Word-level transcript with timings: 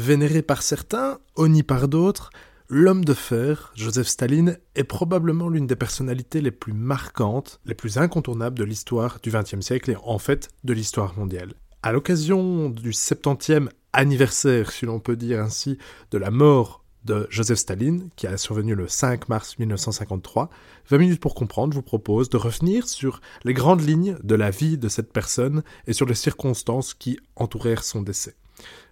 Vénéré 0.00 0.40
par 0.40 0.62
certains, 0.62 1.18
honni 1.36 1.62
par 1.62 1.86
d'autres, 1.86 2.30
l'homme 2.70 3.04
de 3.04 3.12
fer, 3.12 3.70
Joseph 3.76 4.06
Staline, 4.06 4.56
est 4.74 4.84
probablement 4.84 5.50
l'une 5.50 5.66
des 5.66 5.76
personnalités 5.76 6.40
les 6.40 6.50
plus 6.50 6.72
marquantes, 6.72 7.60
les 7.66 7.74
plus 7.74 7.98
incontournables 7.98 8.58
de 8.58 8.64
l'histoire 8.64 9.18
du 9.22 9.30
XXe 9.30 9.60
siècle 9.60 9.90
et 9.90 9.96
en 10.02 10.18
fait 10.18 10.48
de 10.64 10.72
l'histoire 10.72 11.18
mondiale. 11.18 11.52
À 11.82 11.92
l'occasion 11.92 12.70
du 12.70 12.92
70e 12.92 13.68
anniversaire, 13.92 14.70
si 14.70 14.86
l'on 14.86 15.00
peut 15.00 15.16
dire 15.16 15.38
ainsi, 15.38 15.76
de 16.12 16.16
la 16.16 16.30
mort 16.30 16.82
de 17.04 17.26
Joseph 17.28 17.58
Staline, 17.58 18.08
qui 18.16 18.26
a 18.26 18.38
survenu 18.38 18.74
le 18.74 18.88
5 18.88 19.28
mars 19.28 19.58
1953, 19.58 20.48
20 20.88 20.96
minutes 20.96 21.20
pour 21.20 21.34
comprendre 21.34 21.74
vous 21.74 21.82
propose 21.82 22.30
de 22.30 22.38
revenir 22.38 22.88
sur 22.88 23.20
les 23.44 23.52
grandes 23.52 23.86
lignes 23.86 24.16
de 24.22 24.34
la 24.34 24.50
vie 24.50 24.78
de 24.78 24.88
cette 24.88 25.12
personne 25.12 25.62
et 25.86 25.92
sur 25.92 26.06
les 26.06 26.14
circonstances 26.14 26.94
qui 26.94 27.18
entourèrent 27.36 27.84
son 27.84 28.00
décès. 28.00 28.34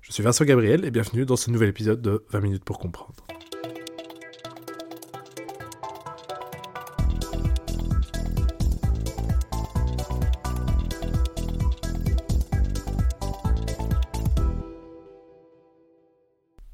Je 0.02 0.12
suis 0.12 0.22
Vincent 0.22 0.44
Gabriel 0.44 0.84
et 0.84 0.90
bienvenue 0.90 1.26
dans 1.26 1.36
ce 1.36 1.50
nouvel 1.50 1.68
épisode 1.68 2.00
de 2.00 2.24
20 2.30 2.40
minutes 2.40 2.64
pour 2.64 2.78
comprendre. 2.78 3.26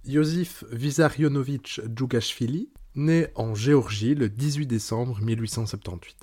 Yosif 0.04 0.64
Vissarionovitch 0.70 1.80
Djougashvili 1.96 2.70
naît 2.94 3.32
en 3.34 3.54
Géorgie 3.54 4.14
le 4.14 4.28
18 4.28 4.66
décembre 4.66 5.20
1878. 5.20 6.16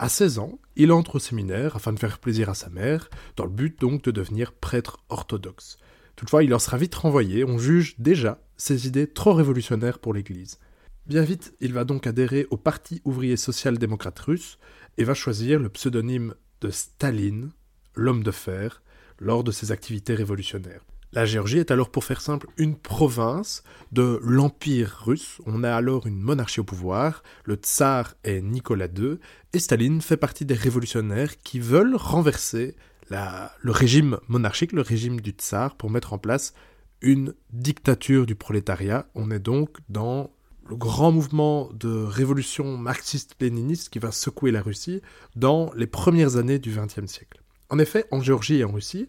À 0.00 0.08
16 0.08 0.38
ans, 0.38 0.60
il 0.76 0.92
entre 0.92 1.16
au 1.16 1.18
séminaire 1.18 1.74
afin 1.74 1.92
de 1.92 1.98
faire 1.98 2.20
plaisir 2.20 2.48
à 2.48 2.54
sa 2.54 2.70
mère, 2.70 3.10
dans 3.34 3.44
le 3.44 3.50
but 3.50 3.80
donc 3.80 4.04
de 4.04 4.12
devenir 4.12 4.52
prêtre 4.52 4.98
orthodoxe. 5.08 5.76
Toutefois, 6.14 6.44
il 6.44 6.54
en 6.54 6.60
sera 6.60 6.76
vite 6.76 6.94
renvoyé, 6.94 7.44
on 7.44 7.58
juge 7.58 7.96
déjà 7.98 8.40
ses 8.56 8.86
idées 8.86 9.08
trop 9.08 9.32
révolutionnaires 9.32 9.98
pour 9.98 10.14
l'Église. 10.14 10.58
Bien 11.06 11.22
vite, 11.22 11.54
il 11.60 11.72
va 11.72 11.84
donc 11.84 12.06
adhérer 12.06 12.46
au 12.50 12.56
Parti 12.56 13.02
ouvrier 13.04 13.36
social-démocrate 13.36 14.18
russe 14.20 14.58
et 14.98 15.04
va 15.04 15.14
choisir 15.14 15.58
le 15.58 15.68
pseudonyme 15.68 16.34
de 16.60 16.70
Staline, 16.70 17.50
l'homme 17.94 18.22
de 18.22 18.30
fer, 18.30 18.82
lors 19.18 19.42
de 19.42 19.50
ses 19.50 19.72
activités 19.72 20.14
révolutionnaires. 20.14 20.84
La 21.18 21.26
Géorgie 21.26 21.58
est 21.58 21.72
alors, 21.72 21.90
pour 21.90 22.04
faire 22.04 22.20
simple, 22.20 22.46
une 22.58 22.76
province 22.76 23.64
de 23.90 24.20
l'Empire 24.22 25.02
russe. 25.04 25.40
On 25.46 25.64
a 25.64 25.74
alors 25.74 26.06
une 26.06 26.20
monarchie 26.20 26.60
au 26.60 26.64
pouvoir, 26.64 27.24
le 27.42 27.56
tsar 27.56 28.14
est 28.22 28.40
Nicolas 28.40 28.86
II, 28.86 29.18
et 29.52 29.58
Staline 29.58 30.00
fait 30.00 30.16
partie 30.16 30.44
des 30.44 30.54
révolutionnaires 30.54 31.36
qui 31.38 31.58
veulent 31.58 31.96
renverser 31.96 32.76
le 33.10 33.72
régime 33.72 34.18
monarchique, 34.28 34.70
le 34.70 34.82
régime 34.82 35.20
du 35.20 35.30
tsar, 35.32 35.74
pour 35.74 35.90
mettre 35.90 36.12
en 36.12 36.18
place 36.18 36.54
une 37.02 37.34
dictature 37.52 38.24
du 38.24 38.36
prolétariat. 38.36 39.08
On 39.16 39.32
est 39.32 39.40
donc 39.40 39.78
dans 39.88 40.30
le 40.68 40.76
grand 40.76 41.10
mouvement 41.10 41.68
de 41.72 42.04
révolution 42.04 42.76
marxiste-léniniste 42.76 43.88
qui 43.88 43.98
va 43.98 44.12
secouer 44.12 44.52
la 44.52 44.62
Russie 44.62 45.02
dans 45.34 45.72
les 45.74 45.88
premières 45.88 46.36
années 46.36 46.60
du 46.60 46.70
XXe 46.70 47.10
siècle. 47.10 47.42
En 47.70 47.80
effet, 47.80 48.06
en 48.12 48.22
Géorgie 48.22 48.60
et 48.60 48.64
en 48.64 48.72
Russie, 48.72 49.08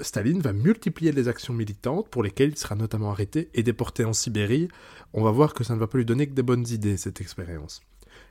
Staline 0.00 0.40
va 0.40 0.52
multiplier 0.52 1.12
les 1.12 1.28
actions 1.28 1.54
militantes 1.54 2.08
pour 2.08 2.22
lesquelles 2.22 2.50
il 2.50 2.58
sera 2.58 2.74
notamment 2.74 3.10
arrêté 3.10 3.50
et 3.54 3.62
déporté 3.62 4.04
en 4.04 4.12
Sibérie. 4.12 4.68
On 5.12 5.22
va 5.22 5.30
voir 5.30 5.54
que 5.54 5.64
ça 5.64 5.74
ne 5.74 5.80
va 5.80 5.86
pas 5.86 5.98
lui 5.98 6.04
donner 6.04 6.26
que 6.26 6.34
des 6.34 6.42
bonnes 6.42 6.66
idées, 6.68 6.96
cette 6.96 7.20
expérience. 7.20 7.82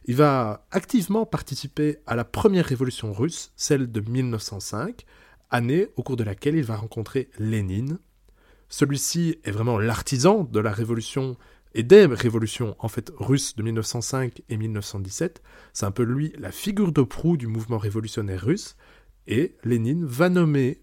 Il 0.05 0.15
va 0.15 0.65
activement 0.71 1.25
participer 1.25 1.97
à 2.05 2.15
la 2.15 2.23
première 2.23 2.65
révolution 2.65 3.13
russe, 3.13 3.51
celle 3.55 3.91
de 3.91 3.99
1905, 3.99 5.05
année 5.49 5.87
au 5.95 6.03
cours 6.03 6.17
de 6.17 6.23
laquelle 6.23 6.55
il 6.55 6.63
va 6.63 6.75
rencontrer 6.75 7.29
Lénine. 7.39 7.99
Celui-ci 8.69 9.39
est 9.43 9.51
vraiment 9.51 9.79
l'artisan 9.79 10.43
de 10.43 10.59
la 10.59 10.71
révolution 10.71 11.37
et 11.73 11.83
des 11.83 12.05
révolutions 12.05 12.75
en 12.79 12.87
fait 12.87 13.11
russes 13.17 13.55
de 13.55 13.63
1905 13.63 14.41
et 14.49 14.57
1917. 14.57 15.41
C'est 15.73 15.85
un 15.85 15.91
peu 15.91 16.03
lui 16.03 16.33
la 16.37 16.51
figure 16.51 16.91
de 16.91 17.01
proue 17.01 17.37
du 17.37 17.47
mouvement 17.47 17.77
révolutionnaire 17.77 18.41
russe. 18.41 18.75
Et 19.27 19.55
Lénine 19.63 20.05
va 20.05 20.29
nommer 20.29 20.81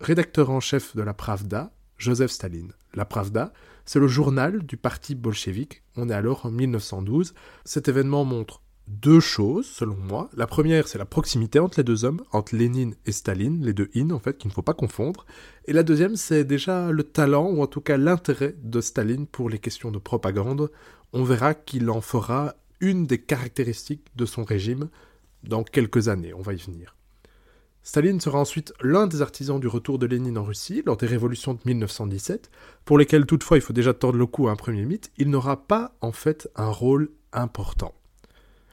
rédacteur 0.00 0.50
en 0.50 0.60
chef 0.60 0.96
de 0.96 1.02
la 1.02 1.14
Pravda, 1.14 1.72
Joseph 1.98 2.30
Staline. 2.30 2.72
La 2.94 3.04
Pravda, 3.04 3.52
c'est 3.84 4.00
le 4.00 4.08
journal 4.08 4.64
du 4.64 4.76
parti 4.76 5.14
bolchevique. 5.14 5.82
On 5.96 6.08
est 6.08 6.14
alors 6.14 6.46
en 6.46 6.50
1912. 6.50 7.34
Cet 7.64 7.88
événement 7.88 8.24
montre 8.24 8.62
deux 8.88 9.20
choses, 9.20 9.66
selon 9.66 9.96
moi. 9.96 10.30
La 10.34 10.46
première, 10.46 10.88
c'est 10.88 10.98
la 10.98 11.04
proximité 11.04 11.58
entre 11.60 11.78
les 11.78 11.84
deux 11.84 12.04
hommes, 12.04 12.22
entre 12.32 12.56
Lénine 12.56 12.94
et 13.06 13.12
Staline, 13.12 13.64
les 13.64 13.72
deux 13.72 13.90
in, 13.94 14.10
en 14.10 14.18
fait, 14.18 14.36
qu'il 14.38 14.48
ne 14.48 14.54
faut 14.54 14.62
pas 14.62 14.74
confondre. 14.74 15.26
Et 15.66 15.72
la 15.72 15.82
deuxième, 15.82 16.16
c'est 16.16 16.44
déjà 16.44 16.90
le 16.90 17.04
talent, 17.04 17.48
ou 17.48 17.62
en 17.62 17.66
tout 17.66 17.80
cas 17.80 17.96
l'intérêt 17.96 18.56
de 18.62 18.80
Staline 18.80 19.26
pour 19.26 19.48
les 19.48 19.58
questions 19.58 19.92
de 19.92 19.98
propagande. 19.98 20.70
On 21.12 21.22
verra 21.22 21.54
qu'il 21.54 21.90
en 21.90 22.00
fera 22.00 22.54
une 22.80 23.06
des 23.06 23.18
caractéristiques 23.18 24.08
de 24.16 24.24
son 24.24 24.42
régime 24.42 24.88
dans 25.44 25.62
quelques 25.62 26.08
années. 26.08 26.34
On 26.34 26.42
va 26.42 26.54
y 26.54 26.58
venir. 26.58 26.96
Staline 27.82 28.20
sera 28.20 28.38
ensuite 28.38 28.74
l'un 28.82 29.06
des 29.06 29.22
artisans 29.22 29.58
du 29.58 29.66
retour 29.66 29.98
de 29.98 30.06
Lénine 30.06 30.36
en 30.36 30.44
Russie 30.44 30.82
lors 30.84 30.96
des 30.96 31.06
révolutions 31.06 31.54
de 31.54 31.60
1917, 31.64 32.50
pour 32.84 32.98
lesquelles 32.98 33.26
toutefois 33.26 33.56
il 33.56 33.62
faut 33.62 33.72
déjà 33.72 33.94
tordre 33.94 34.18
le 34.18 34.26
cou 34.26 34.48
à 34.48 34.52
un 34.52 34.56
premier 34.56 34.84
mythe, 34.84 35.10
il 35.16 35.30
n'aura 35.30 35.66
pas 35.66 35.96
en 36.00 36.12
fait 36.12 36.48
un 36.56 36.68
rôle 36.68 37.10
important. 37.32 37.94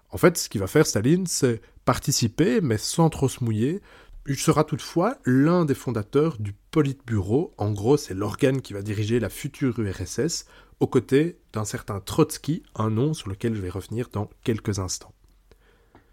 En 0.09 0.17
fait, 0.17 0.37
ce 0.37 0.49
qu'il 0.49 0.61
va 0.61 0.67
faire 0.67 0.85
Staline, 0.85 1.25
c'est 1.25 1.61
participer, 1.85 2.59
mais 2.59 2.77
sans 2.77 3.09
trop 3.09 3.29
se 3.29 3.43
mouiller. 3.43 3.81
Il 4.27 4.35
sera 4.35 4.65
toutefois 4.65 5.17
l'un 5.25 5.63
des 5.63 5.73
fondateurs 5.73 6.37
du 6.37 6.53
Politburo, 6.71 7.53
en 7.57 7.71
gros 7.71 7.95
c'est 7.95 8.13
l'organe 8.13 8.61
qui 8.61 8.73
va 8.73 8.81
diriger 8.81 9.21
la 9.21 9.29
future 9.29 9.79
URSS, 9.79 10.45
aux 10.81 10.87
côtés 10.87 11.39
d'un 11.53 11.65
certain 11.65 12.01
Trotsky, 12.01 12.63
un 12.75 12.89
nom 12.89 13.13
sur 13.13 13.29
lequel 13.29 13.55
je 13.55 13.61
vais 13.61 13.69
revenir 13.69 14.09
dans 14.11 14.29
quelques 14.43 14.79
instants. 14.79 15.13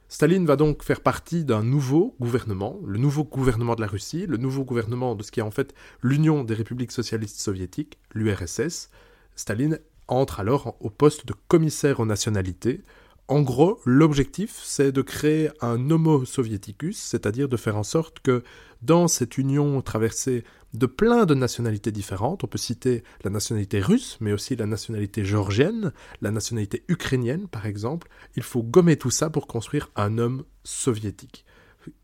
Staline 0.09 0.47
va 0.47 0.57
donc 0.57 0.83
faire 0.83 1.01
partie 1.01 1.45
d'un 1.45 1.63
nouveau 1.63 2.15
gouvernement, 2.21 2.79
le 2.85 2.99
nouveau 2.99 3.25
gouvernement 3.25 3.75
de 3.75 3.81
la 3.81 3.87
Russie, 3.87 4.27
le 4.27 4.37
nouveau 4.37 4.65
gouvernement 4.65 5.15
de 5.15 5.23
ce 5.23 5.33
qui 5.33 5.41
est 5.41 5.43
en 5.45 5.51
fait 5.51 5.75
l'Union 6.03 6.45
des 6.45 6.55
républiques 6.55 6.93
socialistes 6.93 7.41
soviétiques, 7.41 7.99
l'URSS. 8.15 8.91
Staline 9.35 9.81
entre 10.07 10.41
alors 10.41 10.77
au 10.81 10.91
poste 10.91 11.27
de 11.27 11.35
commissaire 11.49 12.01
aux 12.01 12.07
nationalités, 12.07 12.83
en 13.29 13.41
gros, 13.41 13.81
l'objectif, 13.87 14.61
c'est 14.63 14.93
de 14.93 15.01
créer 15.01 15.51
un 15.63 15.91
homo 15.91 16.25
soviéticus, 16.25 16.99
c'est-à-dire 16.99 17.49
de 17.49 17.57
faire 17.57 17.77
en 17.77 17.83
sorte 17.83 18.21
que 18.21 18.43
dans 18.83 19.09
cette 19.09 19.39
union 19.39 19.81
traversée 19.81 20.45
de 20.75 20.87
plein 20.87 21.25
de 21.25 21.35
nationalités 21.35 21.91
différentes, 21.91 22.45
on 22.45 22.49
peut 22.49 22.59
citer 22.59 23.03
la 23.23 23.31
nationalité 23.31 23.81
russe, 23.81 24.19
mais 24.21 24.33
aussi 24.33 24.57
la 24.57 24.67
nationalité 24.67 25.25
géorgienne, 25.25 25.93
la 26.21 26.33
nationalité 26.33 26.85
ukrainienne 26.89 27.49
par 27.49 27.65
exemple, 27.65 28.09
il 28.37 28.43
faut 28.43 28.63
gommer 28.63 28.97
tout 28.97 29.11
ça 29.11 29.31
pour 29.31 29.47
construire 29.47 29.91
un 29.97 30.19
homme 30.19 30.45
soviétique. 30.65 31.47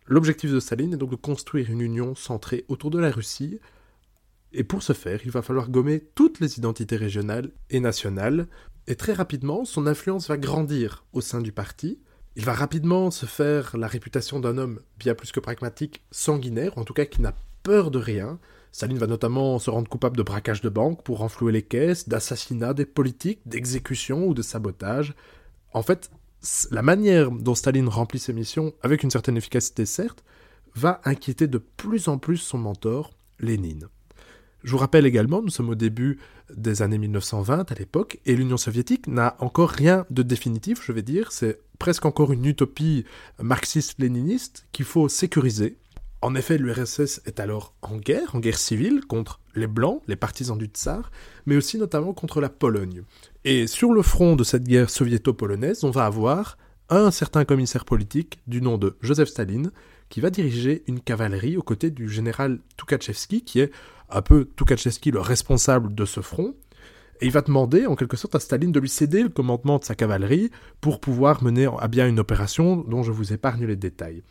L'objectif 0.07 0.51
de 0.51 0.61
Staline 0.61 0.95
est 0.95 0.99
donc 0.99 1.11
de 1.11 1.17
construire 1.17 1.71
une 1.71 1.81
union 1.83 2.15
centrée 2.15 2.65
autour 2.69 2.91
de 2.91 2.99
la 2.99 3.11
Russie, 3.11 3.59
et 4.53 4.65
pour 4.65 4.83
ce 4.83 4.95
faire, 4.95 5.21
il 5.25 5.31
va 5.31 5.43
falloir 5.43 5.69
gommer 5.69 6.01
toutes 6.15 6.41
les 6.41 6.59
identités 6.59 6.97
régionales 6.97 7.53
et 7.69 7.79
nationales 7.79 8.49
et 8.87 8.97
très 8.97 9.13
rapidement, 9.13 9.65
son 9.65 9.87
influence 9.87 10.29
va 10.29 10.37
grandir 10.37 11.05
au 11.13 11.21
sein 11.21 11.41
du 11.41 11.53
parti. 11.53 11.99
Il 12.37 12.45
va 12.45 12.55
rapidement 12.55 13.11
se 13.11 13.27
faire 13.27 13.77
la 13.77 13.87
réputation 13.87 14.41
d'un 14.41 14.59
homme 14.59 14.81
bien 14.99 15.15
plus 15.15 15.33
que 15.33 15.41
pragmatique, 15.41 16.03
sanguinaire, 16.11 16.77
en 16.79 16.85
tout 16.85 16.95
cas 16.95 17.05
qui 17.05 17.21
n'a 17.21 17.35
peur 17.63 17.91
de 17.91 17.99
rien. 17.99 18.39
Staline 18.73 18.99
va 18.99 19.07
notamment 19.07 19.59
se 19.59 19.71
rendre 19.71 19.89
coupable 19.89 20.17
de 20.17 20.23
braquage 20.23 20.61
de 20.61 20.69
banque 20.69 21.03
pour 21.03 21.19
renflouer 21.19 21.53
les 21.53 21.63
caisses, 21.63 22.09
d'assassinat 22.09 22.73
des 22.73 22.87
politiques, 22.87 23.41
d'exécution 23.47 24.27
ou 24.27 24.35
de 24.35 24.43
sabotage. 24.43 25.15
En 25.73 25.83
fait, 25.83 26.11
la 26.71 26.83
manière 26.83 27.31
dont 27.31 27.55
Staline 27.55 27.89
remplit 27.89 28.19
ses 28.19 28.33
missions, 28.33 28.73
avec 28.83 29.03
une 29.03 29.11
certaine 29.11 29.37
efficacité 29.37 29.87
certes, 29.87 30.25
va 30.75 31.01
inquiéter 31.05 31.49
de 31.49 31.59
plus 31.59 32.09
en 32.09 32.19
plus 32.19 32.39
son 32.39 32.59
mentor, 32.59 33.13
Lénine. 33.41 33.89
Je 34.63 34.73
vous 34.73 34.79
rappelle 34.79 35.07
également, 35.07 35.43
nous 35.43 35.51
sommes 35.51 35.71
au 35.71 35.75
début 35.75 36.19
des 36.55 36.83
années 36.83 36.99
1920 36.99 37.71
à 37.71 37.75
l'époque, 37.75 38.19
et 38.27 38.37
l'Union 38.37 38.57
soviétique 38.57 39.07
n'a 39.07 39.37
encore 39.39 39.71
rien 39.71 40.05
de 40.11 40.23
définitif, 40.23 40.81
je 40.85 40.93
vais 40.93 41.03
dire, 41.03 41.33
c'est 41.33 41.61
presque 41.79 42.05
encore 42.05 42.33
une 42.33 42.45
utopie 42.45 43.05
marxiste-léniniste 43.41 44.67
qu'il 44.73 44.85
faut 44.85 45.09
sécuriser. 45.09 45.79
En 46.23 46.35
effet, 46.35 46.59
l'URSS 46.59 47.23
est 47.25 47.41
alors 47.41 47.75
en 47.81 47.97
guerre, 47.97 48.35
en 48.35 48.41
guerre 48.41 48.59
civile, 48.59 49.01
contre 49.07 49.41
les 49.55 49.67
Blancs, 49.67 50.03
les 50.07 50.17
partisans 50.17 50.59
du 50.59 50.67
tsar, 50.67 51.11
mais 51.47 51.57
aussi 51.57 51.79
notamment 51.79 52.13
contre 52.13 52.43
la 52.43 52.51
Pologne. 52.51 53.05
Et 53.45 53.67
sur 53.67 53.93
le 53.93 54.03
front 54.03 54.37
de 54.37 54.45
cette 54.45 54.65
guerre 54.65 54.91
soviéto-polonaise, 54.91 55.83
on 55.83 55.91
va 55.91 56.05
avoir 56.05 56.59
un 56.91 57.11
certain 57.11 57.47
commissaire 57.47 57.87
politique 57.87 58.41
du 58.47 58.61
nom 58.61 58.77
de 58.77 58.99
Joseph 59.01 59.29
Staline, 59.29 59.71
qui 60.11 60.21
va 60.21 60.29
diriger 60.29 60.83
une 60.87 61.01
cavalerie 61.01 61.57
aux 61.57 61.63
côtés 61.63 61.91
du 61.91 62.09
général 62.09 62.59
Tukhachevsky, 62.77 63.43
qui 63.43 63.61
est 63.61 63.71
un 64.11 64.21
peu 64.21 64.47
Tukhachevsky 64.57 65.13
le 65.13 65.21
responsable 65.21 65.95
de 65.95 66.05
ce 66.05 66.21
front, 66.21 66.55
et 67.21 67.27
il 67.27 67.33
va 67.33 67.43
demander 67.43 67.87
en 67.87 67.97
quelque 67.97 68.17
sorte 68.17 68.35
à 68.35 68.41
Staline 68.41 68.73
de 68.73 68.81
lui 68.81 68.89
céder 68.89 69.23
le 69.23 69.29
commandement 69.29 69.79
de 69.79 69.85
sa 69.85 69.95
cavalerie 69.95 70.51
pour 70.81 71.01
pouvoir 71.01 71.43
mener 71.45 71.69
à 71.79 71.87
bien 71.87 72.09
une 72.09 72.19
opération 72.19 72.77
dont 72.77 73.03
je 73.03 73.13
vous 73.13 73.33
épargne 73.33 73.67
les 73.67 73.77
détails. 73.77 74.23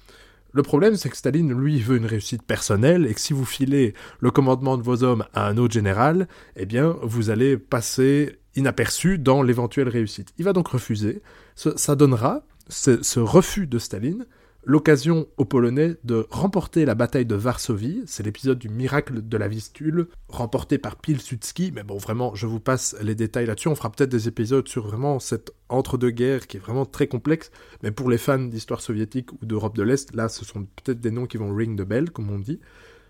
Le 0.52 0.64
problème, 0.64 0.96
c'est 0.96 1.10
que 1.10 1.18
Staline, 1.18 1.54
lui, 1.54 1.80
veut 1.80 1.98
une 1.98 2.08
réussite 2.08 2.42
personnelle, 2.42 3.06
et 3.06 3.14
que 3.14 3.22
si 3.22 3.34
vous 3.34 3.46
filez 3.46 3.94
le 4.20 4.32
commandement 4.32 4.78
de 4.78 4.84
vos 4.84 5.04
hommes 5.04 5.24
à 5.34 5.48
un 5.48 5.58
autre 5.58 5.74
général, 5.74 6.28
eh 6.56 6.66
bien, 6.66 6.98
vous 7.04 7.30
allez 7.30 7.58
passer 7.58 8.40
inaperçu 8.56 9.20
dans 9.20 9.44
l'éventuelle 9.44 9.88
réussite. 9.88 10.34
Il 10.40 10.46
va 10.46 10.54
donc 10.54 10.68
refuser. 10.70 11.22
Ça 11.56 11.96
donnera, 11.96 12.44
ce 12.68 13.20
refus 13.20 13.68
de 13.68 13.78
Staline, 13.78 14.26
l'occasion 14.64 15.28
aux 15.38 15.46
Polonais 15.46 15.96
de 16.04 16.28
remporter 16.30 16.86
la 16.86 16.96
bataille 16.96 17.26
de 17.26 17.36
Varsovie. 17.36 18.04
C'est 18.06 18.24
l'épisode 18.24 18.60
du 18.60 18.70
miracle 18.70 19.28
de 19.28 19.38
la 19.38 19.48
Vistule, 19.48 20.08
remporté 20.28 20.78
par 20.78 20.98
Pilsudski. 20.98 21.72
Mais 21.74 21.84
bon, 21.84 21.98
vraiment, 21.98 22.36
je 22.36 22.46
vous 22.46 22.60
passe 22.60 22.96
les 23.02 23.16
détails 23.16 23.46
là-dessus. 23.46 23.68
On 23.68 23.76
fera 23.76 23.92
peut-être 23.92 24.12
des 24.12 24.28
épisodes 24.28 24.68
sur 24.68 24.88
vraiment 24.88 25.20
cette 25.20 25.52
entre-deux-guerres 25.70 26.48
qui 26.48 26.58
est 26.58 26.60
vraiment 26.60 26.86
très 26.86 27.08
complexe. 27.08 27.52
Mais 27.84 27.92
pour 27.92 28.10
les 28.10 28.18
fans 28.18 28.40
d'histoire 28.40 28.82
soviétique 28.82 29.32
ou 29.34 29.46
d'Europe 29.46 29.76
de 29.76 29.84
l'Est, 29.84 30.16
là, 30.16 30.30
ce 30.30 30.46
sont 30.46 30.66
peut-être 30.84 31.02
des 31.02 31.12
noms 31.12 31.26
qui 31.26 31.38
vont 31.38 31.54
ring 31.54 31.78
de 31.78 31.84
bell, 31.84 32.12
comme 32.12 32.30
on 32.30 32.40
dit. 32.40 32.60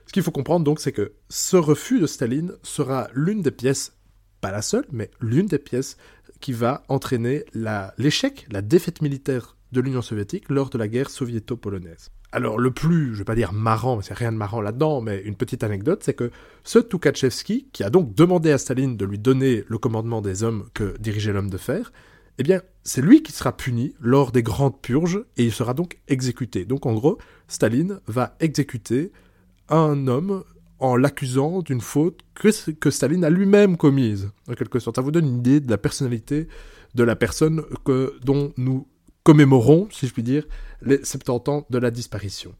Ce 0.05 0.13
qu'il 0.13 0.23
faut 0.23 0.31
comprendre 0.31 0.65
donc, 0.65 0.79
c'est 0.79 0.91
que 0.91 1.13
ce 1.29 1.55
refus 1.55 1.99
de 1.99 2.07
Staline 2.07 2.53
sera 2.63 3.09
l'une 3.13 3.41
des 3.41 3.51
pièces, 3.51 3.93
pas 4.41 4.51
la 4.51 4.61
seule, 4.61 4.85
mais 4.91 5.11
l'une 5.19 5.45
des 5.45 5.59
pièces 5.59 5.97
qui 6.39 6.53
va 6.53 6.83
entraîner 6.87 7.43
l'échec, 7.97 8.47
la 8.49 8.61
défaite 8.61 9.01
militaire 9.01 9.55
de 9.71 9.81
l'Union 9.81 10.01
soviétique 10.01 10.49
lors 10.49 10.69
de 10.69 10.77
la 10.77 10.87
guerre 10.87 11.09
soviéto-polonaise. 11.09 12.09
Alors 12.31 12.59
le 12.59 12.71
plus, 12.71 13.13
je 13.13 13.19
vais 13.19 13.25
pas 13.25 13.35
dire 13.35 13.53
marrant, 13.53 13.97
mais 13.97 14.03
c'est 14.03 14.13
rien 14.13 14.31
de 14.31 14.37
marrant 14.37 14.61
là-dedans, 14.61 15.01
mais 15.01 15.21
une 15.23 15.35
petite 15.35 15.63
anecdote, 15.63 16.01
c'est 16.03 16.13
que 16.13 16.31
ce 16.63 16.79
Tukhachevsky, 16.79 17.69
qui 17.71 17.83
a 17.83 17.89
donc 17.89 18.13
demandé 18.13 18.51
à 18.51 18.57
Staline 18.57 18.97
de 18.97 19.05
lui 19.05 19.19
donner 19.19 19.63
le 19.67 19.77
commandement 19.77 20.21
des 20.21 20.43
hommes 20.43 20.67
que 20.73 20.95
dirigeait 20.99 21.33
l'homme 21.33 21.49
de 21.49 21.57
fer, 21.57 21.91
eh 22.37 22.43
bien, 22.43 22.61
c'est 22.83 23.01
lui 23.01 23.21
qui 23.21 23.31
sera 23.31 23.55
puni 23.55 23.95
lors 23.99 24.31
des 24.31 24.43
grandes 24.43 24.79
purges 24.81 25.23
et 25.37 25.43
il 25.43 25.51
sera 25.51 25.73
donc 25.73 25.99
exécuté. 26.07 26.65
Donc 26.65 26.85
en 26.85 26.93
gros, 26.93 27.17
Staline 27.47 27.99
va 28.07 28.35
exécuter 28.39 29.11
un 29.67 30.07
homme 30.07 30.43
en 30.79 30.95
l'accusant 30.95 31.61
d'une 31.61 31.81
faute 31.81 32.21
que, 32.35 32.71
que 32.71 32.89
Staline 32.89 33.25
a 33.25 33.29
lui-même 33.29 33.75
commise, 33.75 34.31
en 34.47 34.53
quelque 34.53 34.79
sorte. 34.79 34.95
Ça 34.95 35.01
vous 35.01 35.11
donne 35.11 35.27
une 35.27 35.39
idée 35.39 35.59
de 35.59 35.69
la 35.69 35.77
personnalité 35.77 36.47
de 36.95 37.03
la 37.03 37.15
personne 37.15 37.63
que, 37.85 38.15
dont 38.23 38.53
nous 38.57 38.87
commémorons, 39.29 39.87
si 39.91 40.07
je 40.07 40.13
puis 40.13 40.23
dire, 40.23 40.47
les 40.81 41.05
70 41.05 41.51
ans 41.51 41.67
de 41.69 41.77
la 41.77 41.91
disparition. 41.91 42.55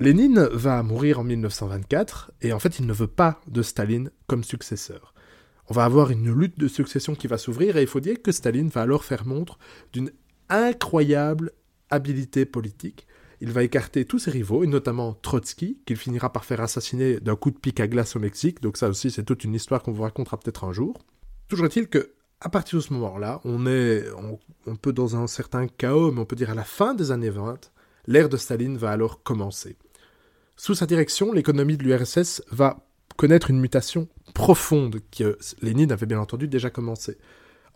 Lénine 0.00 0.48
va 0.50 0.82
mourir 0.82 1.20
en 1.20 1.22
1924 1.22 2.32
et 2.42 2.52
en 2.52 2.58
fait 2.58 2.80
il 2.80 2.86
ne 2.86 2.92
veut 2.92 3.06
pas 3.06 3.40
de 3.46 3.62
Staline 3.62 4.10
comme 4.26 4.42
successeur. 4.42 5.14
On 5.68 5.74
va 5.74 5.84
avoir 5.84 6.10
une 6.10 6.34
lutte 6.34 6.58
de 6.58 6.66
succession 6.66 7.14
qui 7.14 7.28
va 7.28 7.38
s'ouvrir 7.38 7.76
et 7.76 7.82
il 7.82 7.86
faut 7.86 8.00
dire 8.00 8.20
que 8.20 8.32
Staline 8.32 8.70
va 8.70 8.82
alors 8.82 9.04
faire 9.04 9.24
montre 9.24 9.56
d'une 9.92 10.10
incroyable 10.48 11.52
habileté 11.90 12.44
politique. 12.44 13.06
Il 13.40 13.52
va 13.52 13.62
écarter 13.62 14.04
tous 14.04 14.18
ses 14.18 14.32
rivaux, 14.32 14.64
et 14.64 14.66
notamment 14.66 15.14
Trotsky, 15.14 15.78
qu'il 15.86 15.96
finira 15.96 16.32
par 16.32 16.44
faire 16.44 16.60
assassiner 16.60 17.20
d'un 17.20 17.36
coup 17.36 17.52
de 17.52 17.58
pic 17.58 17.78
à 17.78 17.86
glace 17.86 18.16
au 18.16 18.18
Mexique, 18.18 18.62
donc 18.62 18.78
ça 18.78 18.88
aussi 18.88 19.12
c'est 19.12 19.22
toute 19.22 19.44
une 19.44 19.54
histoire 19.54 19.84
qu'on 19.84 19.92
vous 19.92 20.02
racontera 20.02 20.40
peut-être 20.40 20.64
un 20.64 20.72
jour. 20.72 21.04
Toujours 21.46 21.66
est-il 21.66 21.86
que 21.86 22.15
à 22.40 22.48
partir 22.48 22.78
de 22.78 22.84
ce 22.84 22.92
moment-là, 22.92 23.40
on 23.44 23.66
est 23.66 24.04
on, 24.66 24.76
peut 24.76 24.92
dans 24.92 25.16
un 25.16 25.26
certain 25.26 25.66
chaos, 25.68 26.12
mais 26.12 26.20
on 26.20 26.26
peut 26.26 26.36
dire 26.36 26.50
à 26.50 26.54
la 26.54 26.64
fin 26.64 26.94
des 26.94 27.10
années 27.10 27.30
20, 27.30 27.70
l'ère 28.06 28.28
de 28.28 28.36
Staline 28.36 28.76
va 28.76 28.90
alors 28.90 29.22
commencer. 29.22 29.76
Sous 30.56 30.74
sa 30.74 30.86
direction, 30.86 31.32
l'économie 31.32 31.76
de 31.76 31.82
l'URSS 31.82 32.42
va 32.50 32.86
connaître 33.16 33.50
une 33.50 33.60
mutation 33.60 34.08
profonde 34.34 35.00
que 35.10 35.38
Lénine 35.62 35.92
avait 35.92 36.06
bien 36.06 36.20
entendu 36.20 36.48
déjà 36.48 36.70
commencé. 36.70 37.16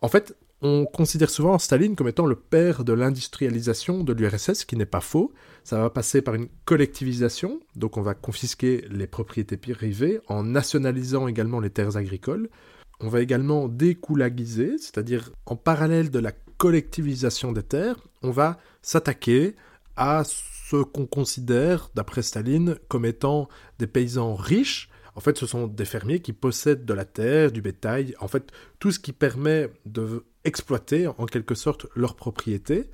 En 0.01 0.07
fait, 0.07 0.35
on 0.61 0.85
considère 0.85 1.31
souvent 1.31 1.57
Staline 1.57 1.95
comme 1.95 2.07
étant 2.07 2.27
le 2.27 2.35
père 2.35 2.83
de 2.83 2.93
l'industrialisation 2.93 4.03
de 4.03 4.13
l'URSS, 4.13 4.53
ce 4.53 4.65
qui 4.65 4.75
n'est 4.75 4.85
pas 4.85 5.01
faux. 5.01 5.33
Ça 5.63 5.79
va 5.79 5.89
passer 5.89 6.21
par 6.21 6.35
une 6.35 6.49
collectivisation, 6.65 7.59
donc 7.75 7.97
on 7.97 8.01
va 8.03 8.13
confisquer 8.13 8.85
les 8.91 9.07
propriétés 9.07 9.57
privées 9.57 10.19
en 10.27 10.43
nationalisant 10.43 11.27
également 11.27 11.59
les 11.59 11.71
terres 11.71 11.97
agricoles. 11.97 12.49
On 13.03 13.09
va 13.09 13.21
également 13.21 13.67
découlagiser, 13.67 14.77
c'est-à-dire 14.77 15.31
en 15.45 15.55
parallèle 15.55 16.11
de 16.11 16.19
la 16.19 16.31
collectivisation 16.57 17.51
des 17.51 17.63
terres, 17.63 17.97
on 18.21 18.29
va 18.29 18.59
s'attaquer 18.83 19.55
à 19.95 20.23
ce 20.23 20.83
qu'on 20.83 21.07
considère, 21.07 21.89
d'après 21.95 22.21
Staline, 22.21 22.77
comme 22.87 23.05
étant 23.05 23.49
des 23.79 23.87
paysans 23.87 24.35
riches. 24.35 24.89
En 25.15 25.19
fait, 25.19 25.37
ce 25.37 25.47
sont 25.47 25.67
des 25.67 25.85
fermiers 25.85 26.21
qui 26.21 26.33
possèdent 26.33 26.85
de 26.85 26.93
la 26.93 27.03
terre, 27.05 27.51
du 27.51 27.61
bétail, 27.61 28.15
en 28.19 28.27
fait, 28.27 28.51
tout 28.79 28.91
ce 28.91 28.99
qui 28.99 29.11
permet 29.11 29.69
de 29.85 30.23
exploiter 30.43 31.07
en 31.07 31.25
quelque 31.25 31.55
sorte 31.55 31.87
leur 31.95 32.15
propriété. 32.15 32.89